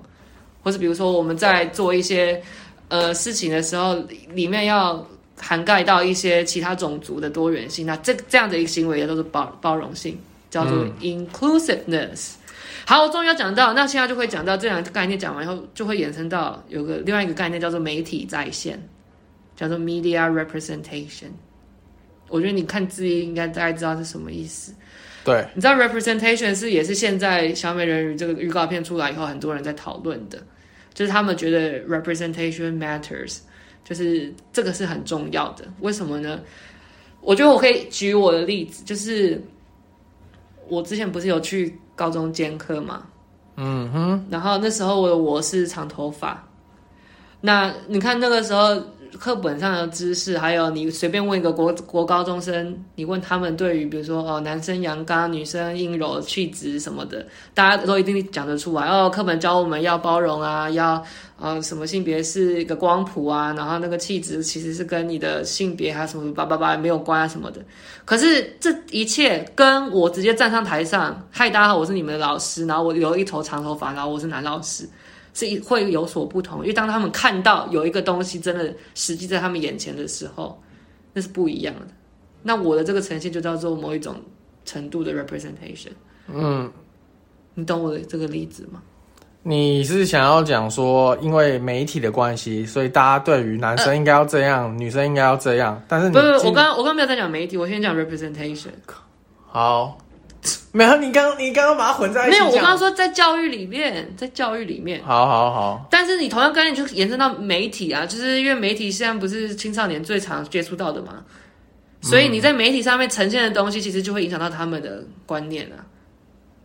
[0.64, 2.42] 或是比如说我们在做一些
[2.88, 3.96] 呃事情的时候，
[4.34, 5.06] 里面要
[5.40, 7.86] 涵盖到一些其他种族的多元性。
[7.86, 10.18] 那这这样的一个行为也都是包包容性，
[10.50, 12.34] 叫做 inclusiveness。
[12.34, 12.42] 嗯
[12.88, 18.80] 好，我终于要讲到，那现在就会讲到这两个概念，讲完以后就会衍生到有个另外一个概念叫做媒体再现，
[19.56, 21.30] 叫做 media representation。
[22.28, 24.74] 我觉得你看字义应该大概知道是什么意思。
[25.24, 30.38] 对，你知道 representation 是也是现在小美人鱼这个预告片出来以后，很多人在讨论的，
[30.94, 33.40] 就是他们觉得 representation matters，
[33.84, 35.66] 就是这个是很重要的。
[35.80, 36.40] 为什么呢？
[37.22, 39.42] 我觉得我可以举我的例子，就是
[40.68, 43.08] 我之前不是有去高中兼课嘛，
[43.58, 46.48] 嗯哼，然后那时候我的我是长头发，
[47.42, 48.80] 那你看那个时候。
[49.20, 59.10] 课本上的知识，还有你随便问一个国国高中生，你问他们对于比如说哦，男生阳刚，女生阴柔气质什么的，大家都一定讲得出来哦。
[59.10, 61.04] 课本教我们要包容啊，要
[61.40, 67.62] 呃什么性别是一个光谱啊，然后那个气质其实是跟你的性别还有什么叭叭叭没有关啊什么的。
[68.04, 74.88] 可是这一切跟我直接站上台上，嗨，大家好，我是你们的老师，然后我留一头长头发，然后我是男老师。
[75.36, 80.60] 是会有所不同，因为当他们看到有一个东西真的实际在他们眼前的时候，
[81.14, 81.88] 那是不一样的。
[82.42, 84.16] 那我的这个呈现就叫做某一种
[84.64, 85.92] 程度的 representation。
[86.34, 86.72] 嗯，
[87.54, 88.82] 你懂我的这个例子吗？
[89.44, 95.80] 你是想要讲说，因为媒体的关系，所以大家对于男生应该要这样，呃、女生应该要这样。
[95.88, 98.70] 但是你不是，我刚我刚没有在讲媒体，我先讲 representation。
[99.46, 99.98] 好。
[100.76, 102.38] 没有，你刚你刚刚把它混在一起。
[102.38, 105.02] 没有，我刚刚说在教育里面，在教育里面。
[105.06, 105.88] 好好好。
[105.90, 111.24] 但是你同样概念就延伸到媒体啊，就是因为媒体现在不是青少年最常接触到的嘛，
[112.02, 115.80] 所以你在媒体上面呈现的东西，其实就会影响到他们的观念啊，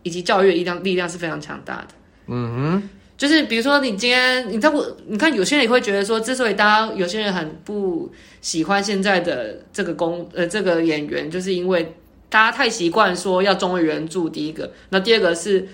[0.03, 1.87] 以及教育的力量力量是非常强大的。
[2.27, 11.95] 嗯哼，就是比如说你今天你在我你看有些人也会觉得说，之所以大家有些人很不喜欢现在的这个公呃这个演员，就是因为。
[12.31, 15.67] 大家太习惯说要忠于原著，第一个，那第二个是，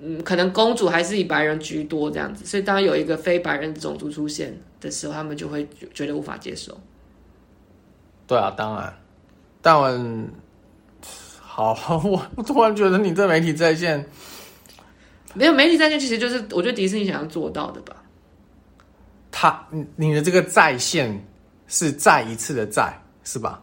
[0.00, 6.76] 嗯，可能公主还是以白人居多这样子，所以当有一个非白人种族出现的时候，他们就会觉得无法接受。
[8.26, 8.92] 对啊，当然，
[9.62, 9.88] 但我
[11.40, 14.04] 好，我我突然觉得你这媒体在线，
[15.32, 17.94] 没有媒体在线，其实就是我觉得迪士尼想要做到的吧。
[19.30, 21.24] 他，你的这个在线
[21.68, 23.62] 是再一次的在，是吧？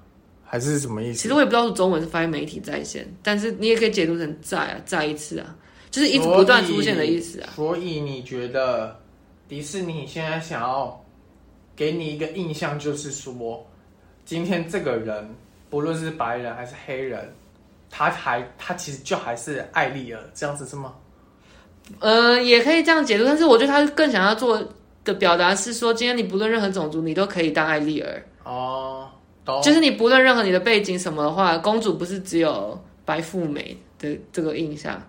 [0.51, 1.19] 还是什么意思？
[1.21, 5.55] 其实我也不知道是中文是翻译媒体在线，但是你也可以解读成在啊，再一次啊，
[5.89, 7.51] 就是一直不断出现的意思啊。
[7.55, 8.99] 所以，所以你觉得
[9.47, 11.01] 迪士尼现在想要
[11.73, 13.65] 给你一个印象，就是说，
[14.25, 15.25] 今天这个人
[15.69, 17.33] 不论是白人还是黑人，
[17.89, 20.93] 他还他其实就还是艾丽尔这样子是吗？
[22.01, 24.61] 呃，也可以这样解读，但是我觉得他更想要做
[25.05, 29.09] 的表达是说，今天你不论任何种族，你都可以当艾丽尔哦。
[29.63, 35.01] 就是你不论任何你的背景什么的话，公主不是只有白富美的这个印象，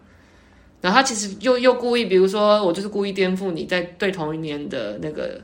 [0.80, 5.40] 然后他其实又又故意，比如说我就是故意颠覆你在对同一年的那个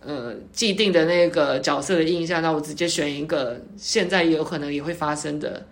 [0.00, 5.64] 呃既定的那个角色的印象，那我直接选一个现在也有可能也会发生的，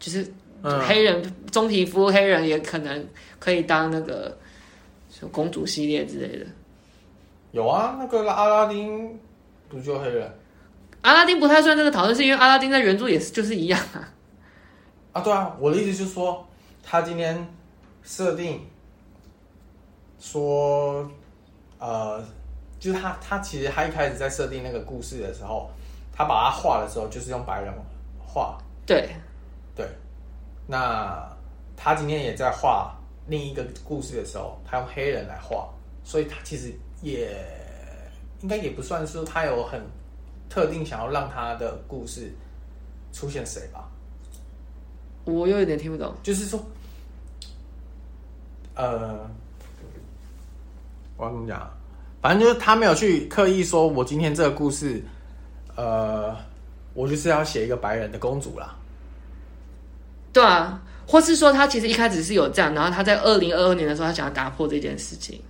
[0.00, 0.26] 就是
[0.86, 3.06] 黑人棕皮肤黑人也可能
[3.38, 4.36] 可以当那个
[5.30, 6.46] 公主系列之类的。
[7.52, 9.16] 有啊，那个阿拉丁
[9.68, 10.28] 不就黑人？
[11.02, 14.08] 阿拉丁不太算这个讨论，是因为阿拉丁在原著也是就是一样啊。
[15.12, 16.46] 啊，对啊，我的意思就是说，
[16.82, 17.46] 他今天
[18.02, 18.64] 设定
[20.20, 21.10] 说，
[21.78, 22.24] 呃，
[22.78, 25.68] 就是他他其实他一开始在设定那个故事的时候，
[26.12, 27.74] 他把它画的时候就是用白人
[28.24, 28.56] 画。
[28.86, 29.10] 对，
[29.74, 29.86] 对。
[30.68, 31.28] 那
[31.76, 32.94] 他今天也在画
[33.26, 35.68] 另一个故事的时候，他用黑人来画，
[36.04, 37.36] 所以他其实也
[38.40, 39.82] 应该也不算是他有很。
[40.52, 42.30] 特定想要让他的故事
[43.10, 43.88] 出现谁吧？
[45.24, 46.14] 我有一点听不懂。
[46.22, 46.62] 就是说，
[48.74, 49.30] 呃，
[51.16, 51.70] 我要怎么讲？
[52.20, 55.02] 反正就是他没有去刻意说，我今天这个故事，
[55.74, 56.36] 呃，
[56.92, 58.76] 我就是要写一个白人的公主啦。
[60.34, 65.40] 对啊，或是说他其实一开始是有这样，然后他在二零二二年的时候，他想要打破这件事情。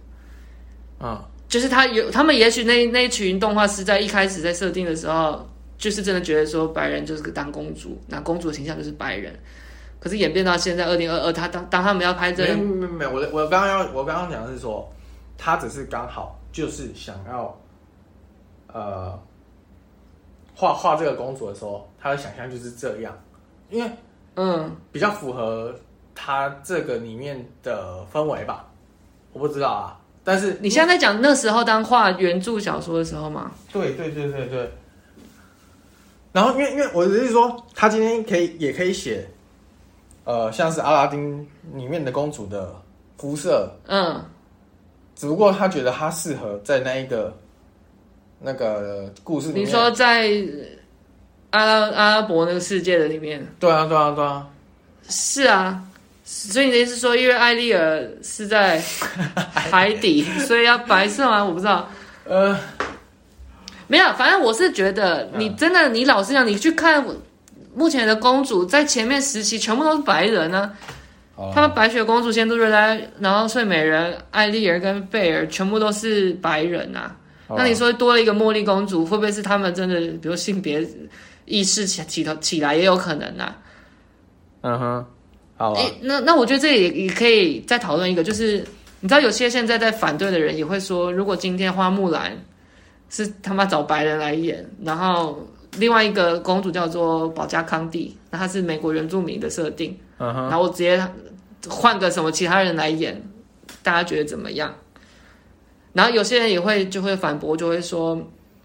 [1.00, 1.20] 嗯。
[1.52, 9.38] 就是他有，他们也许那那一群动画师在一开始在设定的时候，就是真的觉得说白人就是个当公主，那公主的形象就是白人。
[10.00, 14.90] 可是演变到现在二零二二，他当当他们要拍这个，没有没有，我我刚刚要我刚刚讲的是说，
[15.36, 17.54] 他只是刚好就是想要，
[18.72, 19.22] 呃，
[20.54, 23.14] 画画这个公主的时候，他的想象就是这样，
[23.68, 23.90] 因为
[24.36, 25.78] 嗯比较符合
[26.14, 28.66] 他这个里面的氛围吧，
[29.34, 29.98] 我不知道啊。
[30.24, 33.50] 但是你现在在讲那时候当画原著小说的时候吗？
[33.72, 34.70] 对对对对对。
[36.32, 39.28] 然后因为因为我的意思是说，他今天可以也可以写，
[40.24, 42.74] 呃，像是阿拉丁里面的公主的
[43.18, 44.24] 肤色，嗯，
[45.14, 47.36] 只不过他觉得他适合在那一个
[48.40, 49.66] 那个故事里面。
[49.66, 50.30] 你说在
[51.50, 53.46] 阿拉阿拉伯那个世界的里面。
[53.60, 54.48] 对啊，对啊，对啊。
[55.08, 55.82] 是啊，
[56.34, 58.82] 所以你的意思是说，因为艾丽尔是在
[59.52, 61.44] 海底，所以要白色吗？
[61.44, 61.88] 我不知道。
[62.24, 62.58] 呃，
[63.86, 67.04] 没有，反正我是觉得，你真的，你老实讲，你去看
[67.74, 70.72] 目前的公主，在前面时期全部都是白人呢、
[71.36, 71.52] 啊。
[71.54, 77.14] 他们白雪公主、仙杜瑞拉，然后睡美人、艾丽尔跟贝尔，全部都是白人啊。
[77.54, 80.82] 那你说多了一个茉莉公主，会不会是他们真的，比如性别
[81.44, 83.58] 意识起起头起来也有可能啊？
[84.62, 85.06] 嗯哼，
[85.62, 85.80] 好啊。
[85.80, 88.58] 欸、那那我觉得这也也可以再讨论一个，就是
[88.98, 92.36] 你知道有些现在在反对的人也会说，如果今天花木兰
[93.08, 95.46] 是他妈找白人来演，然后
[95.78, 101.00] 另外一个公主叫做保加康帝，那她是美国原住民的设定，然后我直接
[101.68, 103.22] 换个什么其他人来演，
[103.84, 104.74] 大家觉得怎么样？
[105.92, 108.20] 然后有些人也会就会反驳，就会说，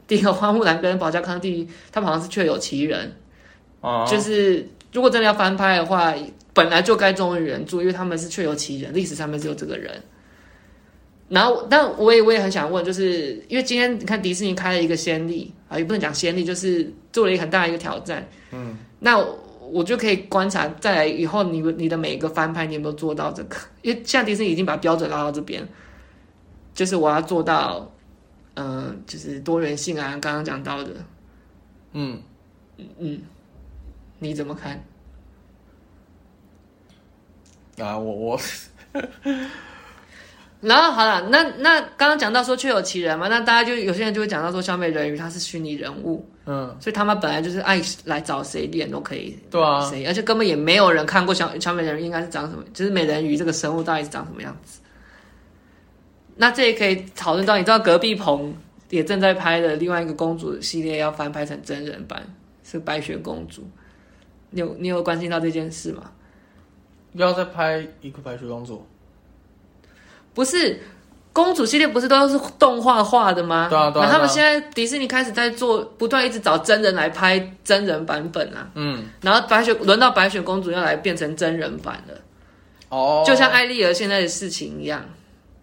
[0.07, 3.15] 第一个花木兰跟保加康帝他们好像是确有其人，
[3.81, 4.67] 哦，就是。
[4.93, 6.13] 如果真的要翻拍的话，
[6.58, 10.02] 本来就该忠于原著，因为他们是确有其人，历史上面是有这个人。
[11.30, 18.28] 然后，但我也我也很想问，就是因为今天你看迪士尼开了一个先例啊，也不能讲先例，就是做了一个很大的一个挑战。
[18.52, 19.24] 嗯，那
[19.70, 23.56] 我就可以观察，再来以后你你的每一个翻拍，你有没有做到这个？
[23.84, 25.63] 因为现在迪士尼已经把标准拉到这边，
[26.74, 27.88] 就是我要做到，
[28.56, 30.89] 嗯、呃，就是多元性啊，刚刚讲到的，
[31.93, 32.20] 嗯
[32.78, 33.22] 嗯嗯。
[34.20, 34.84] 你怎么看？
[37.77, 38.39] 啊，我我，
[40.61, 54.79] 然后好了，那那刚刚讲到说确有其人嘛，那大家就有些人就会讲到说小美人鱼她是虚拟人物，嗯，所以他们本来就是爱来找谁演都可以，对啊，谁，而且根本也没有人看过小小美人鱼应该是长什么，就是美人鱼这个生物到底是长什么样子。
[56.35, 58.55] 那这也可以讨论到，你知道隔壁棚
[58.89, 62.23] 也正在拍的另外一个公主系列要翻拍成真人版，
[62.63, 63.67] 是白雪公主。
[64.49, 66.11] 你有你有关心到这件事吗？
[67.13, 68.86] 要再拍一个白雪公主？
[70.34, 70.80] 不是，
[71.34, 73.67] 公主系列不是都是动画化的吗？
[73.70, 74.06] 对啊，对啊。
[74.06, 78.70] 那他们现在迪士尼开始在做，不断一直找真人来拍真人版本啊。
[78.76, 79.06] 嗯。
[79.22, 82.15] 然后白雪轮到白雪公主要来变成真人版了。
[82.89, 83.24] 哦。
[83.26, 85.04] 就像艾丽儿现在的事情一样。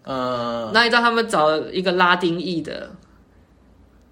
[0.03, 0.71] 嗯。
[0.73, 2.91] 那你知道他们找了一个拉丁裔的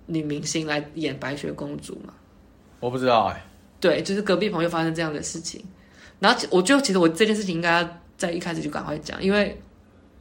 [0.06, 2.14] 女明星来演白雪公主吗？
[2.80, 3.44] 我不知道哎、欸。
[3.80, 5.62] 对，就是隔壁朋友发生这样的事情，
[6.20, 9.60] 然后我就其实我这件事情应该在一开始就赶快讲，因为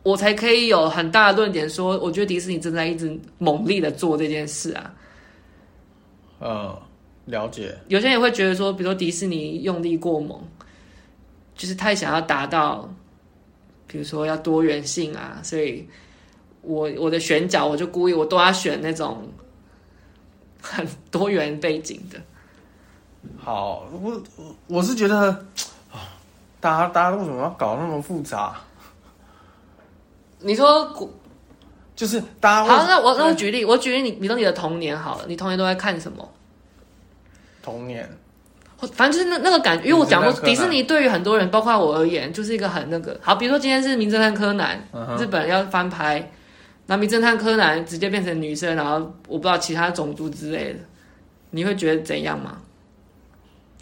[0.02, 4.94] 我才可以有很大的论点说，我觉得迪士尼正在一直猛力的做这件事啊。
[6.40, 6.76] 嗯，
[7.26, 7.76] 了解。
[7.86, 10.40] 有些人也会觉得说，比如说迪士尼用力过猛，
[11.54, 12.92] 就是太想要达到，
[13.86, 15.86] 比如说要多元性啊，所以
[16.62, 19.30] 我我的选角我就故意我都要选那种
[20.60, 22.20] 很多元背景的。
[23.38, 24.20] 好，我
[24.66, 25.40] 我是觉得啊，
[26.62, 28.54] 大家大家为什么要搞那么复杂？
[30.38, 31.10] 你说，
[31.96, 36.26] 就是大家好，那我那我举例，我举例你，你说你的童年好了，你童年都在看什么？
[37.64, 38.08] 童年，
[38.92, 46.30] 反正就是那那个感觉，因为我讲过，迪士尼对于很多人，包括我而言，就是一个很那个好，比如说今天是名侦探柯南，嗯、日本要翻拍，
[46.86, 50.78] 那名侦探柯南直接变成女生，然后我不知道其他种族之类的，
[51.50, 52.58] 你会觉得怎样吗？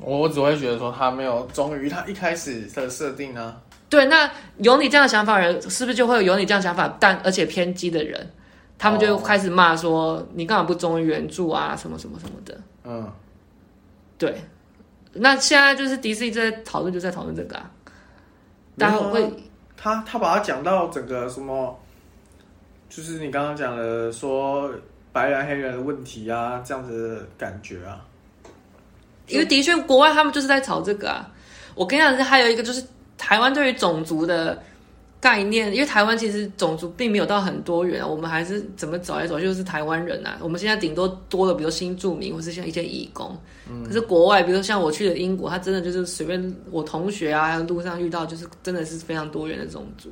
[0.00, 3.60] 我只会觉得说他没有忠于他一开始的设定啊。
[3.88, 8.30] 对，那有你这样的想法的人，是不是就会有你这样想法但而且偏激的人，
[8.78, 12.60] 他们就开始骂说你干嘛不忠于原著啊，什么什么什么的。
[12.84, 13.10] 嗯，
[14.16, 14.40] 对。
[15.12, 17.68] 那现在就是迪士尼在讨论，就在讨论这个啊。
[18.78, 19.28] 大家会
[19.76, 21.76] 他他把它讲到整个什么，
[22.88, 24.70] 就是你刚刚讲的说
[25.12, 28.00] 白人黑人的问题啊，这样子的感觉啊。
[29.28, 31.30] 因为的确，国外他们就是在炒这个啊。
[31.74, 32.82] 我跟你讲，还有一个就是
[33.16, 34.60] 台湾对于种族的
[35.20, 40.38] 概念，因为台湾其实种族并没有到很多元啊，我们还是怎么走来走去就是台湾人啊。
[40.42, 43.36] 我们现在顶多多了，比如新住民或是像一些义工。
[43.70, 43.84] 嗯。
[43.84, 50.10] 可是国外，比如说像我去的英国，他真的就是随便我同学啊，还有路上遇到就是真的是非常多元的种族，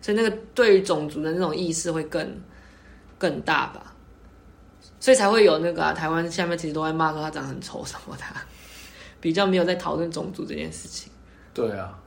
[0.00, 2.26] 所以那个对于种族的那种意识会更
[3.18, 3.93] 更大吧。
[5.04, 8.22] 所以才会有那个啊，台湾下面其实都在骂说他长得很丑什么的。
[9.20, 11.12] 比较没有在讨论种族这件事情。
[11.52, 11.98] 对啊，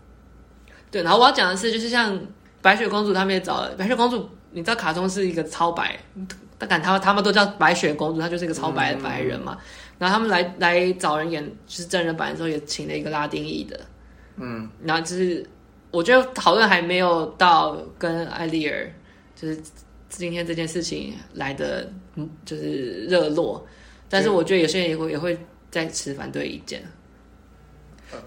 [0.89, 2.19] 对，然后我要讲的是，就是像
[2.59, 4.27] 白雪公主，他们也找了白雪公主。
[4.49, 5.95] 你知道卡通是一个超白，
[6.57, 9.55] 但敢他他们都叫白雪公主，她就是一个超白的白人嘛。
[9.59, 9.65] 嗯、
[9.99, 13.79] 然后他们来来找人演就是真人版的时候，也请了一个拉丁裔的。
[14.37, 15.47] 嗯，然后就是
[15.91, 18.91] 我觉得讨论还没有到跟艾丽儿
[19.35, 19.61] 就是
[20.09, 21.89] 今天这件事情来的，
[22.45, 23.65] 就是热络。
[24.09, 25.37] 但是我觉得有些人也会也会。
[25.69, 26.81] 在持反对意见。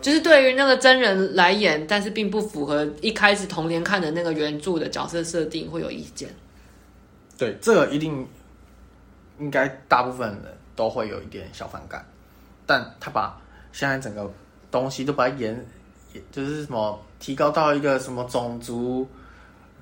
[0.03, 6.28] 就是对于那个真人来演，但是并不符合一开始童年看的那个原著的角色设定，会有意见。
[7.39, 8.28] 对，这个一定
[9.39, 10.39] 应该大部分人
[10.76, 12.05] 都会有一点小反感，
[12.66, 13.41] 但他把
[13.72, 14.31] 现在整个
[14.70, 15.66] 东西都把它演，
[16.31, 19.09] 就是什么提高到一个什么种族，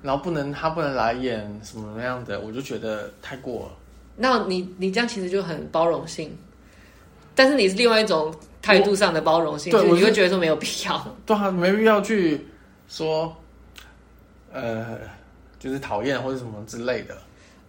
[0.01, 3.71] 然后不能他不能来演什么样的，我就觉得太过了。
[4.15, 6.35] 那你你这样其实就很包容性，
[7.35, 8.33] 但是你是另外一种。
[8.61, 12.45] 态度上的包容性，对，你会觉得说没有必要， 对啊，没必要去
[12.89, 13.33] 说，
[14.51, 14.99] 呃，
[15.57, 17.17] 就是讨厌或者什么之类的。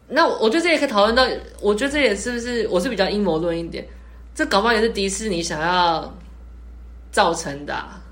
[0.09, 1.24] 那我觉得这也可以讨论到，
[1.62, 3.87] 我觉得这也是不是我是比较阴谋论一点，
[4.35, 6.12] 这搞不好也是迪士尼想要
[7.12, 8.03] 造成的啊。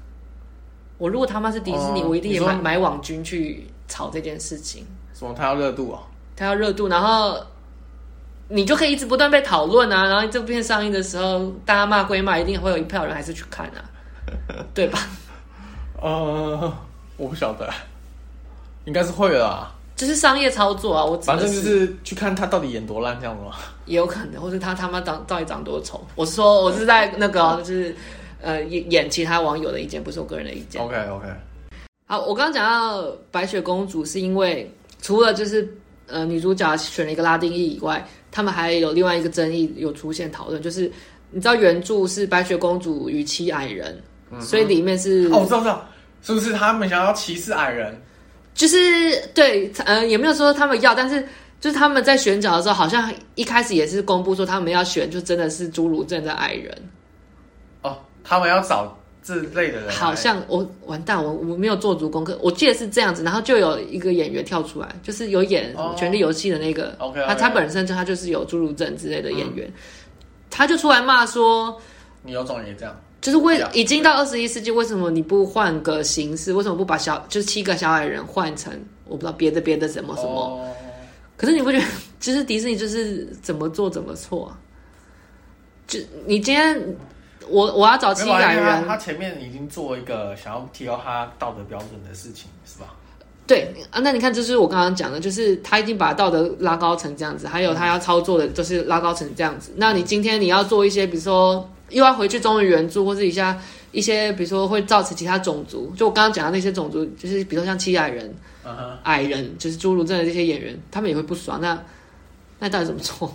[0.96, 4.86] 我如果他妈是迪士尼，哦，我一定也买买网军去炒这件事情。
[5.12, 5.34] 什么？
[5.34, 6.02] 他要热度啊？
[6.36, 7.38] 他要热度，然后。
[8.50, 13.84] 你就可以一直不断被讨论啊，然后这部片上映的时候，大家骂归骂，一定会有一票人还是去看啊，
[14.72, 15.00] 对吧？
[16.00, 16.72] 呃，
[17.18, 17.70] 我不晓得，
[18.86, 19.70] 应该是会啦。
[19.96, 23.54] 就是商业操作啊，我反正就是去看他到底演多烂这样子吗。
[23.84, 26.02] 也有可能，或是他他妈长到底长多丑。
[26.14, 27.94] 我是说，我是在那个就是
[28.40, 30.80] 呃演演其他网友的意见，不是我个人的意见。
[30.82, 31.26] OK OK。
[32.08, 34.68] 好，我刚刚讲到白雪公主，是因为
[35.00, 35.72] 除了就是
[36.08, 38.04] 呃女主角选了一个拉丁裔以外。
[38.30, 40.82] 他们还有另外一个争议有出现讨论，就是
[41.30, 44.00] 你知道原著是白雪公主与七矮人，
[44.30, 45.88] 嗯、所以里面是哦，我知道，知道，
[46.22, 47.98] 是不是他们想要歧视矮人？
[48.52, 48.76] 就是
[49.34, 51.26] 对，呃，也没有说他们要，但是
[51.58, 56.70] 就是他们在选角的时候，好像一开始也是公布说他们要选，就真的是侏儒症的矮人。
[57.80, 58.94] 哦，他们要找。
[59.28, 62.38] 这类的人好像我完蛋，我我没有做足功课。
[62.42, 67.26] 我记得是这样子，然后就有一个演员跳出来，就是有演《权力游戏》的那个，oh, okay, okay.
[67.26, 69.72] 他他本身就他就是有侏儒症之类的演员，嗯、
[70.48, 71.78] 他就出来骂说
[72.24, 76.50] ：“你有种也这样，就是为已经到二十一世纪，为什么你不换个形式？
[76.54, 78.72] 为什么不把小就是七个小矮人换成
[79.04, 80.60] 我不知道别的别的什么什么？Oh.
[81.36, 81.84] 可是你不觉得，
[82.18, 84.56] 其实迪士尼就是怎么做怎么错、啊？
[85.86, 86.82] 就你今天。”
[87.50, 92.94] 我我要找七矮人他，他前面已经做一个想要提高他道德标准的事情，是吧？
[93.46, 99.72] 对啊，那你看，就是我刚刚讲的，就是他已经把道德拉高成这样子，还有他要操作的，就是拉高成这样子。
[99.76, 103.58] 那你今天你要做一些，比如说又要回去忠于原著，或是一下
[103.90, 108.34] 一些，比如说会造成其他种族，就我刚刚讲的那些种族，就是比如说像七矮人、
[108.66, 108.90] uh -huh.
[109.04, 111.58] 矮人，就是侏儒症的这些演员，他们也会不爽。
[111.58, 111.82] 那
[112.58, 113.34] 那到底怎么做？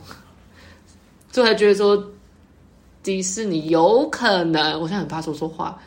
[1.32, 2.11] 就才觉得说。
[3.04, 5.78] 迪士尼有可能，我现在很怕说错话，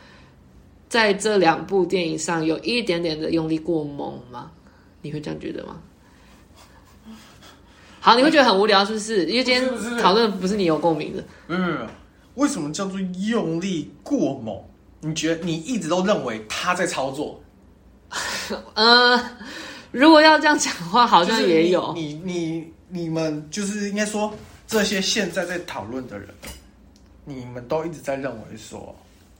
[0.88, 4.50] 在这两部电影上有一点点的用力过猛吗？
[5.00, 5.80] 你会这样觉得吗？
[8.00, 9.24] 好，你会觉得很无聊，是不是？
[9.26, 11.24] 因为今天讨论不是你有共鸣的。
[11.46, 11.86] 没有没有，
[12.34, 14.56] 为什么叫做用力过猛？
[15.00, 17.40] 你觉得你一直都认为他在操作？
[18.74, 19.20] 呃，
[19.90, 21.92] 如果要这样讲的话，好像也有。
[21.94, 22.34] 就是、你你
[22.88, 24.32] 你，你们就是应该说
[24.66, 26.28] 这些现在在讨论的人。
[27.28, 28.94] 你们都一直在认为说，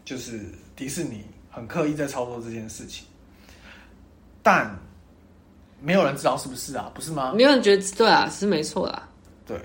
[0.04, 0.40] 就是
[0.74, 3.06] 迪士尼很刻意在操作这件事情，
[4.42, 4.76] 但
[5.80, 6.90] 没有人知道是不是啊？
[6.92, 7.32] 不是吗？
[7.32, 9.08] 没有人觉得对啊，是没错啦。
[9.46, 9.56] 对，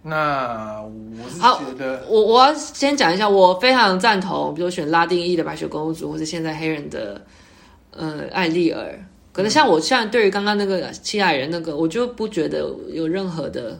[0.00, 7.20] 那我是觉得，我我要先讲一下，我非常赞同，比如选拉丁裔的白雪公主，或者现在黑人的
[7.90, 8.98] 呃艾丽儿。
[9.30, 13.78] 可能像我现在对于刚刚那个七矮人那个，我就不觉得有任何的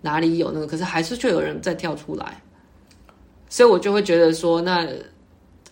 [0.00, 2.42] 哪里有那个，可是还是却有人在跳出来。
[3.48, 4.86] 所以我就会觉得说，那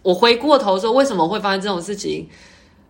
[0.03, 2.29] 我回过头说，为什么会发生这种事情？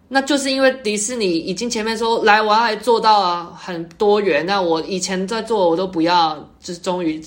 [0.08, 4.46] 那就是因为迪士尼已经前面说，来，我要做到很多元。
[4.46, 7.20] 那我以前在做，我都不要，就是忠于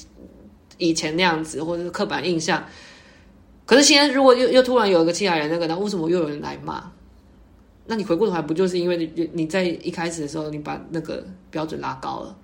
[0.78, 2.64] 以前那样子，或者是刻板印象。
[3.66, 6.90] 可是现在如果又又突然有一个七海人那个，那为什么又有人来骂？
[7.86, 12.38] 那你回过头来，不就是因为你你在一开始的时候，你把那个标准拉高了？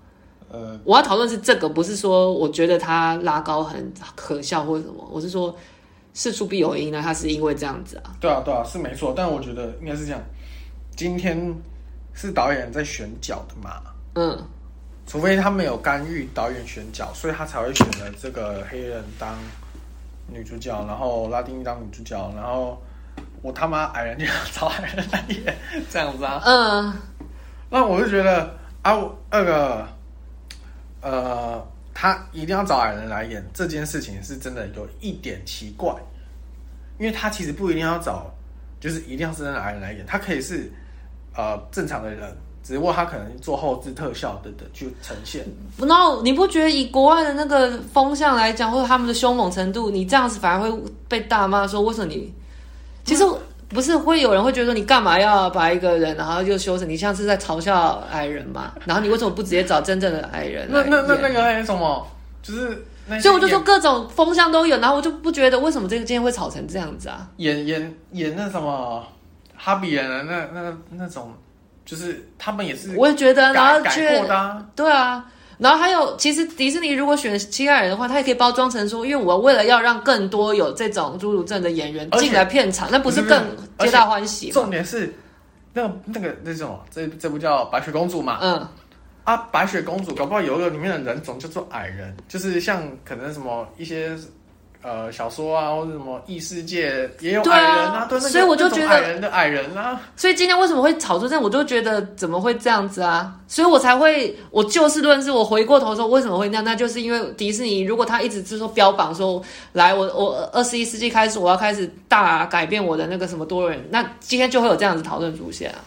[0.47, 5.53] 呃，我要讨论是这个，不是说我觉得他拉高很可笑或者什么，我是说
[6.13, 8.15] 事出必有因呢，他是因为这样子啊。
[8.21, 10.21] 对啊，对啊，是没错，但我觉得应该是这样。
[10.95, 11.53] 今天
[12.13, 13.81] 是导演在选角的嘛？
[14.13, 14.47] 嗯，
[15.05, 19.37] 除非他没有干预导演选角，所以他才会选了这个黑人当
[20.31, 22.81] 女主角，然后拉丁当女主角，然后
[23.41, 25.57] 我他妈矮人就要 找矮人来演
[25.89, 26.41] 这样子啊。
[26.45, 26.93] 嗯，
[27.69, 28.97] 那我就觉得啊，
[29.29, 29.94] 那个。
[31.05, 35.93] 呃，他一定要找矮人来演这件事情，是真的有一点奇怪，
[36.97, 38.33] 因为他其实不一定要找，
[38.79, 40.71] 就是一定要是真的矮人来演，他可以是
[41.35, 45.45] 呃正常的人，只不过他可能做后置特效等等去呈现。
[45.77, 52.33] 然后你不觉得以国外的那个风向来讲，或者他们的凶猛程度，你这样子反而会被大骂说为什么你？
[53.03, 53.23] 其实
[53.69, 58.73] 不是会有人会觉得说你干嘛要把一个人然后就修成你像是在嘲笑矮人嘛？
[58.85, 60.67] 然后你为什么不直接找真正的矮人？
[60.71, 62.07] 那那那那个还有什么？
[62.41, 62.85] 就是。
[63.21, 67.29] 所以我就说各种风向都有，然后我就不觉得为什么这个今天会吵成这样子啊？
[67.37, 69.05] 演演演那什么
[69.55, 71.31] 哈比人的那那那种，
[71.85, 75.23] 就是他们也是，我也觉得，然后改过的啊，对啊，
[75.57, 83.43] 然后还有，其实迪士尼如果选七个人的话，他也可以包装成说，因为我为了要让更多有这种侏儒症的演员进来片场，那不是更
[83.79, 84.51] 皆大欢喜？
[84.51, 85.13] 重点是
[85.73, 88.67] 那个那个那种这这部叫白雪公主嘛，嗯。
[89.23, 94.15] 啊，白雪公主搞不好有一个里面的人种叫做矮人，就是像可能什么一些
[94.85, 99.99] 呃小说啊，或者什么异世界也有矮人啊，对所以我就觉得矮人的矮人啊。
[100.15, 103.33] 所以今天为什么会炒出这样，我就觉得怎么会这样子啊？
[103.47, 109.41] 所以我才会我就事论事，我回过头说为什么会那样，那就是因为迪士尼如果他一直就是说标榜说，
[109.73, 115.81] 来我我二十一世纪开始我要开始大改变我的那个什么多人，那今天就会有这样子讨论出现啊。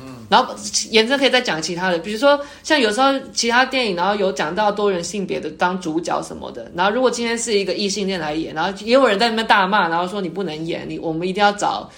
[0.00, 0.54] 嗯，然后
[0.90, 11.88] 延伸可以再讲其他的，比如说像有时候其他电影，然后有讲到多元性别的当主角什么的，然后如果今天是一个异性恋来演，然后也有人在那边大骂，然后说你不能演，你我们一定要找，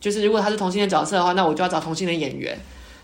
[0.00, 2.58] 就是如果他是同性恋角色的话，那我就要找同性恋演员，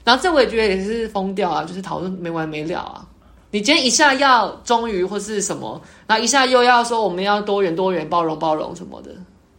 [0.05, 3.07] 然后这我也觉得也是疯掉啊，就是讨论没完没了啊，
[3.50, 9.11] 你今天一下要忠于或是什么，然后一下又要说我们要多元多元包容包容什么的，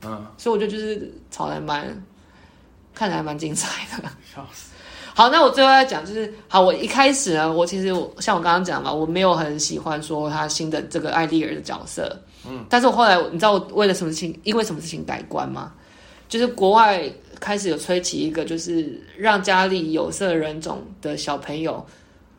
[0.06, 1.86] 嗯，所以我觉得就是吵得还蛮，
[2.94, 3.68] 看起来还蛮精彩
[3.98, 4.04] 的，
[4.36, 4.73] 笑死。
[5.16, 15.72] 好，那我最后要讲就是，好，我一开始呢，我其实我像我刚刚讲嘛，我没有很喜欢说他新的这个艾丽儿的角色，嗯，但是我后来你知道我为了什么事情，因为什么事情改观吗？
[16.28, 17.08] 就是国外
[17.40, 21.86] 开始有吹起一个，就是让家里有色人种的小朋友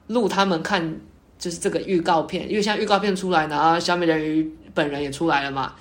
[0.09, 0.83] 录他们看，
[1.39, 5.75] 就是这个预告片，因为现在预告片出来，然后小美人鱼本人也出来了嘛，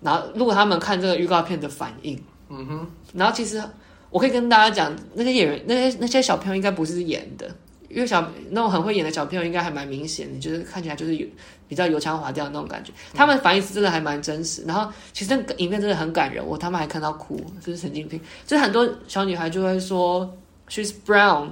[0.00, 2.18] 然后录他们看这个预告片的反应，
[2.48, 3.62] 嗯哼，然后其实。
[4.10, 7.46] 我可以跟大家讲，那些演员、那些那些小朋友应该不是演的，
[7.88, 11.26] 因为小那种很会演的小朋友应该还蛮明显的，就是看起来就是有
[11.68, 12.90] 比较油腔滑调的那种感觉。
[13.12, 18.18] 他们反应是真的还蛮真实，然后其实那个影片真的很感人，我他们还看到哭，就是神经病。
[18.46, 20.34] 就是很多小女孩就会说
[20.70, 21.50] she's brown，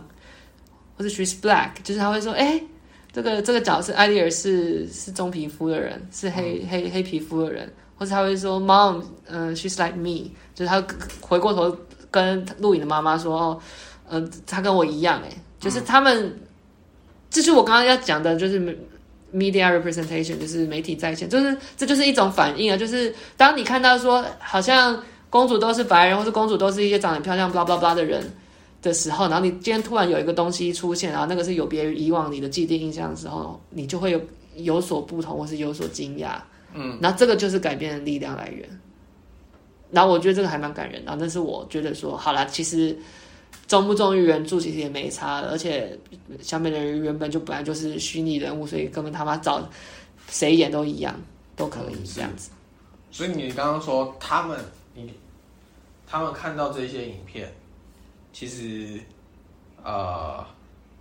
[0.96, 2.58] 或者 she's black，就是她会说，哎，
[3.12, 10.82] 这个这个角色艾丽尔是是棕皮肤的人，是黑、嗯、黑黑皮肤的人，或者她会说 mom，嗯、呃、she's like me，就是她
[11.20, 11.76] 回过头。
[12.16, 13.60] 跟录影的妈妈说：“哦，
[14.08, 15.28] 嗯、呃，他跟我一样，哎，
[15.60, 16.40] 就是他们，嗯、
[17.28, 18.58] 这是我刚刚要讲的，就是
[19.34, 28.24] media representation，就是媒体在线，就是这就是一种反应啊，就是当你看到说，好像公主都是白人，或是公主都是一些长得漂亮、blah blah blah 的人
[28.80, 34.20] 的时候，然后你今天突然有一个东西出现，然后那个是有别于以往你的既定印象的时候，你就会有
[34.54, 36.36] 有所不同，或是有所惊讶，
[36.72, 38.66] 嗯，然后这个就是改变的力量来源。”
[39.90, 42.96] 然后我觉得这个还蛮感人，然后但是我觉得说，好啦，其实
[43.68, 45.96] 忠不忠于原著其实也没差，而且
[46.40, 49.64] 小美人鱼原本就本来就是虚拟人物，所以根本他妈找
[50.28, 51.14] 谁演都一样，
[51.54, 52.50] 都可以这样子。
[53.12, 54.58] 所以你刚刚说他们，
[54.92, 55.12] 你
[56.06, 57.52] 他们看到这些影片，
[58.32, 59.00] 其实
[59.84, 60.44] 呃，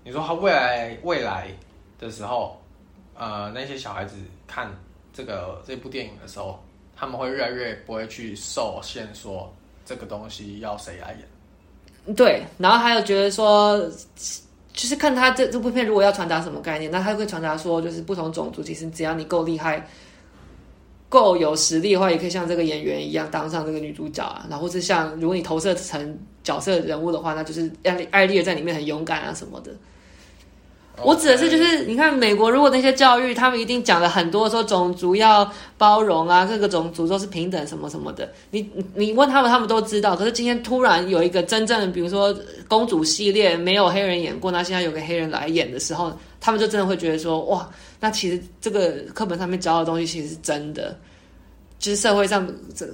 [0.03, 1.49] 你说他未来未来
[1.99, 2.61] 的时候，
[3.15, 4.15] 呃，那些小孩子
[4.45, 4.71] 看
[5.11, 6.63] 这个这部电影的时候。
[6.96, 9.54] 他们会越来越不会去受限，说
[9.86, 12.16] 这个东西要谁来演。
[12.16, 13.78] 对，然后还有觉得说，
[14.74, 19.86] 就是看他这这部片如果要传达什么概念，那他会传达说，就是不同种族其实只要你够厉害、
[21.10, 24.46] 够有实力的话，也可以像这个演员一样当上这个女主角啊。
[24.50, 29.72] 然后是像如果你投射成角色人物的话，那就是艾艾丽在里面很勇敢啊什么的。
[31.04, 38.32] 我指的是，就是你看美国，如果那些教育，他们一定讲了很多说种族要包容啊，各个种族都是平等什么什么的。
[38.50, 40.16] 你你问他们，他们都知道。
[40.16, 42.34] 可是今天突然有一个真正，比如说
[42.68, 47.70] 公主系列没有黑人演过，那现在有个黑人来演的时候，他们就真的会觉得说，哇，
[48.00, 50.98] 那其实这个课本上面教的东西其实是真的，
[51.78, 52.48] 就是社会上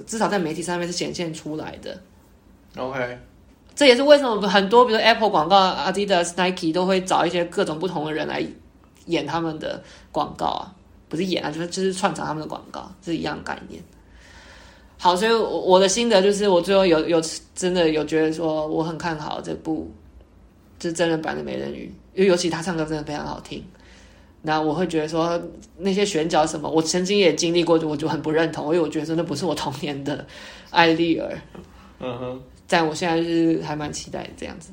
[0.06, 1.98] 至少在媒体上面是显现出来的。
[2.76, 3.18] OK。
[3.74, 8.44] 这也是为什么很多，比如 Apple 广告、Adidas、Nike 都会找一些各种不同的人来
[9.06, 10.74] 演他们的广告啊，
[11.08, 13.82] 不是演啊，就是就是串场他们的广告，是一样概念。
[14.98, 17.20] 好，所以我的心得就是，我最后有有
[17.54, 19.90] 真的有觉得说，我很看好这部
[20.78, 23.64] 就是真人版的美人鱼，因为尤其他唱歌真的非常好听。
[24.42, 25.40] 那我会觉得说，
[25.76, 30.24] 那些选角什么，我曾经也经历过，我就很不认同，因为我觉得说那不是我童年的
[30.70, 31.38] 艾丽儿。
[31.98, 32.42] 嗯哼。
[32.72, 34.72] 但我现在是还蛮期待这样子。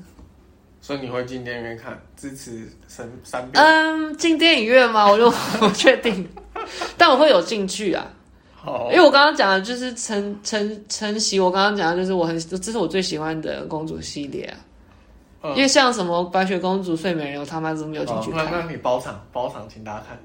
[0.79, 3.61] 所以你会进电影院看，支持三三遍？
[3.61, 5.05] 嗯，进电影院吗？
[5.05, 5.29] 我就
[5.59, 6.25] 不确定，
[6.97, 8.07] 但我会有进去啊。
[8.55, 14.57] 好，因为我刚刚讲的就是陈陈陈曦，我刚刚讲的就是我很，这是我最喜欢的公主系列啊。
[15.41, 18.45] 嗯、因为像什么白雪公主、睡美人，我他妈都没有进去看。
[18.45, 20.17] 那那你包场包场，请大家看。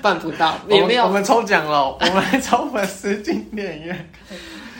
[0.00, 1.04] 办不到，也没有。
[1.04, 4.10] 我们抽奖了，我们来抽粉丝进电影院。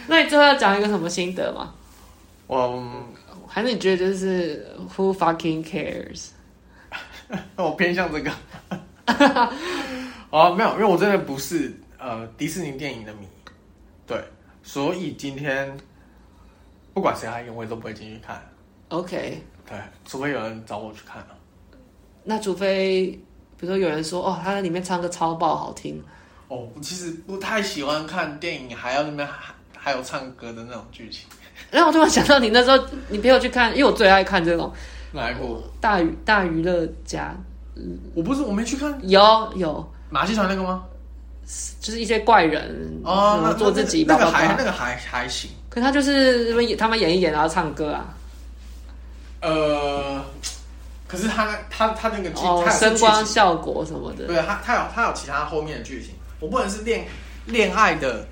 [0.06, 1.74] 那你最后要讲一个什么心得吗？
[2.48, 2.82] 我。
[3.50, 6.28] 还是觉得就是 Who fucking cares？
[7.56, 8.30] 我偏向这个。
[10.28, 13.26] 哦，没有，因为我真的不是呃迪士尼电影的迷，
[14.06, 14.22] 对，
[14.62, 15.74] 所以今天
[16.92, 18.38] 不管谁来演，我也都不会进去看。
[18.88, 19.42] OK。
[19.66, 21.26] 对，除非有人找我去看。
[22.24, 23.06] 那除非
[23.56, 26.04] 比如说有人说哦，他在里面唱歌超爆好听。
[26.48, 31.26] 哦，我其实不太喜欢看电影还要那边还还有唱歌的那种剧情。
[31.70, 34.72] 然后我突然想到，你那时候你陪我去看，因为我最爱看这种
[35.12, 35.62] 哪一部？
[35.80, 37.34] 大娱大娱乐家。
[38.14, 38.98] 我不是我没去看。
[39.08, 40.84] 有有马戏团那个吗？
[41.80, 45.50] 就是一些怪人哦，那做自己那个还那个还还行。
[45.70, 48.14] 可他就是他们演一演，然后唱歌啊。
[49.40, 50.22] 呃，
[51.06, 54.26] 可是他他他那个剧哦，声光效果什么的。
[54.26, 57.06] 对，他他有他有其他后面的剧情，我不能是恋
[57.46, 58.26] 恋爱的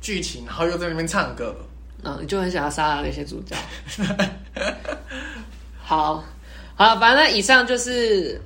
[0.00, 1.54] 剧情，然后又在那边唱歌。
[2.02, 3.56] 嗯，你就很想要杀了那些主角。
[5.82, 6.22] 好，
[6.74, 8.40] 好，反正以上就是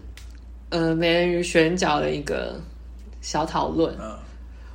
[0.70, 2.60] 呃美人鱼选角的一个
[3.20, 3.94] 小讨论。
[4.00, 4.16] 嗯，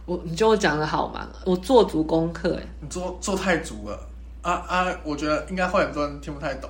[0.06, 1.28] 我你觉得我讲的好吗？
[1.46, 4.00] 我做足功课哎，你做做太足了
[4.42, 4.88] 啊啊！
[5.04, 6.70] 我觉得应该会很多人听不太懂。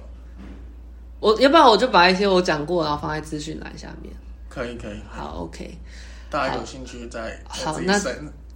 [1.20, 4.14] 我要不然我就把一些我讲过，然后放在资讯栏下面。
[4.48, 5.02] 可以，可以。
[5.10, 5.78] 好，OK。
[6.30, 8.00] 大家有兴趣再好，好那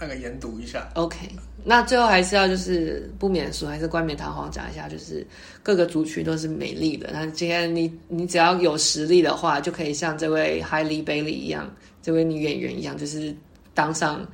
[0.03, 0.89] 那个研读一下。
[0.95, 1.17] OK。
[1.65, 5.25] 那最后还是要就是不免俗，还是冠冕堂皇讲一下，就是
[5.63, 7.09] 各个族群都是美丽的。
[7.13, 13.33] 那今天你你只要有实力的话，就可以像这位 Halle Bailey 一样，这位女演员一样，就是
[13.73, 14.27] 当上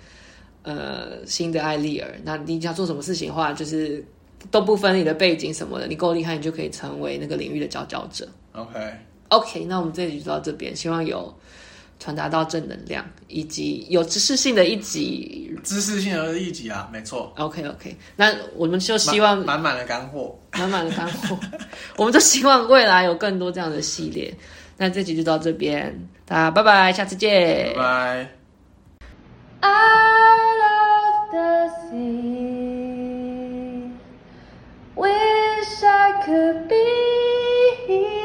[0.64, 2.16] 呃新的艾丽儿。
[2.24, 4.04] 那你想做什么事情的话，就是
[4.50, 8.28] 都不分你的背景什么的，你够厉害，你就可以成为那个领域的佼佼者。
[8.54, 8.80] OK
[9.28, 11.32] OK，那我们这集就到这边，希望有。
[12.00, 15.54] 传达到正能量以及有知识性的一集。
[15.64, 17.32] 知识性的一集啊没错。
[17.38, 20.40] Ok ok 那我们就希望满满的干货。
[20.54, 21.38] 满满的干货。
[21.98, 24.34] 我们就希望未来有更多这样的系列。
[24.78, 25.94] 那这集就到这边
[26.26, 28.30] 大家拜拜下次见拜拜。
[29.62, 32.80] I love the sea.
[34.96, 38.19] Wish i could be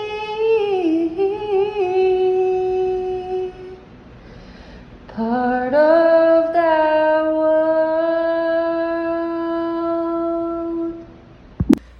[5.16, 6.13] part of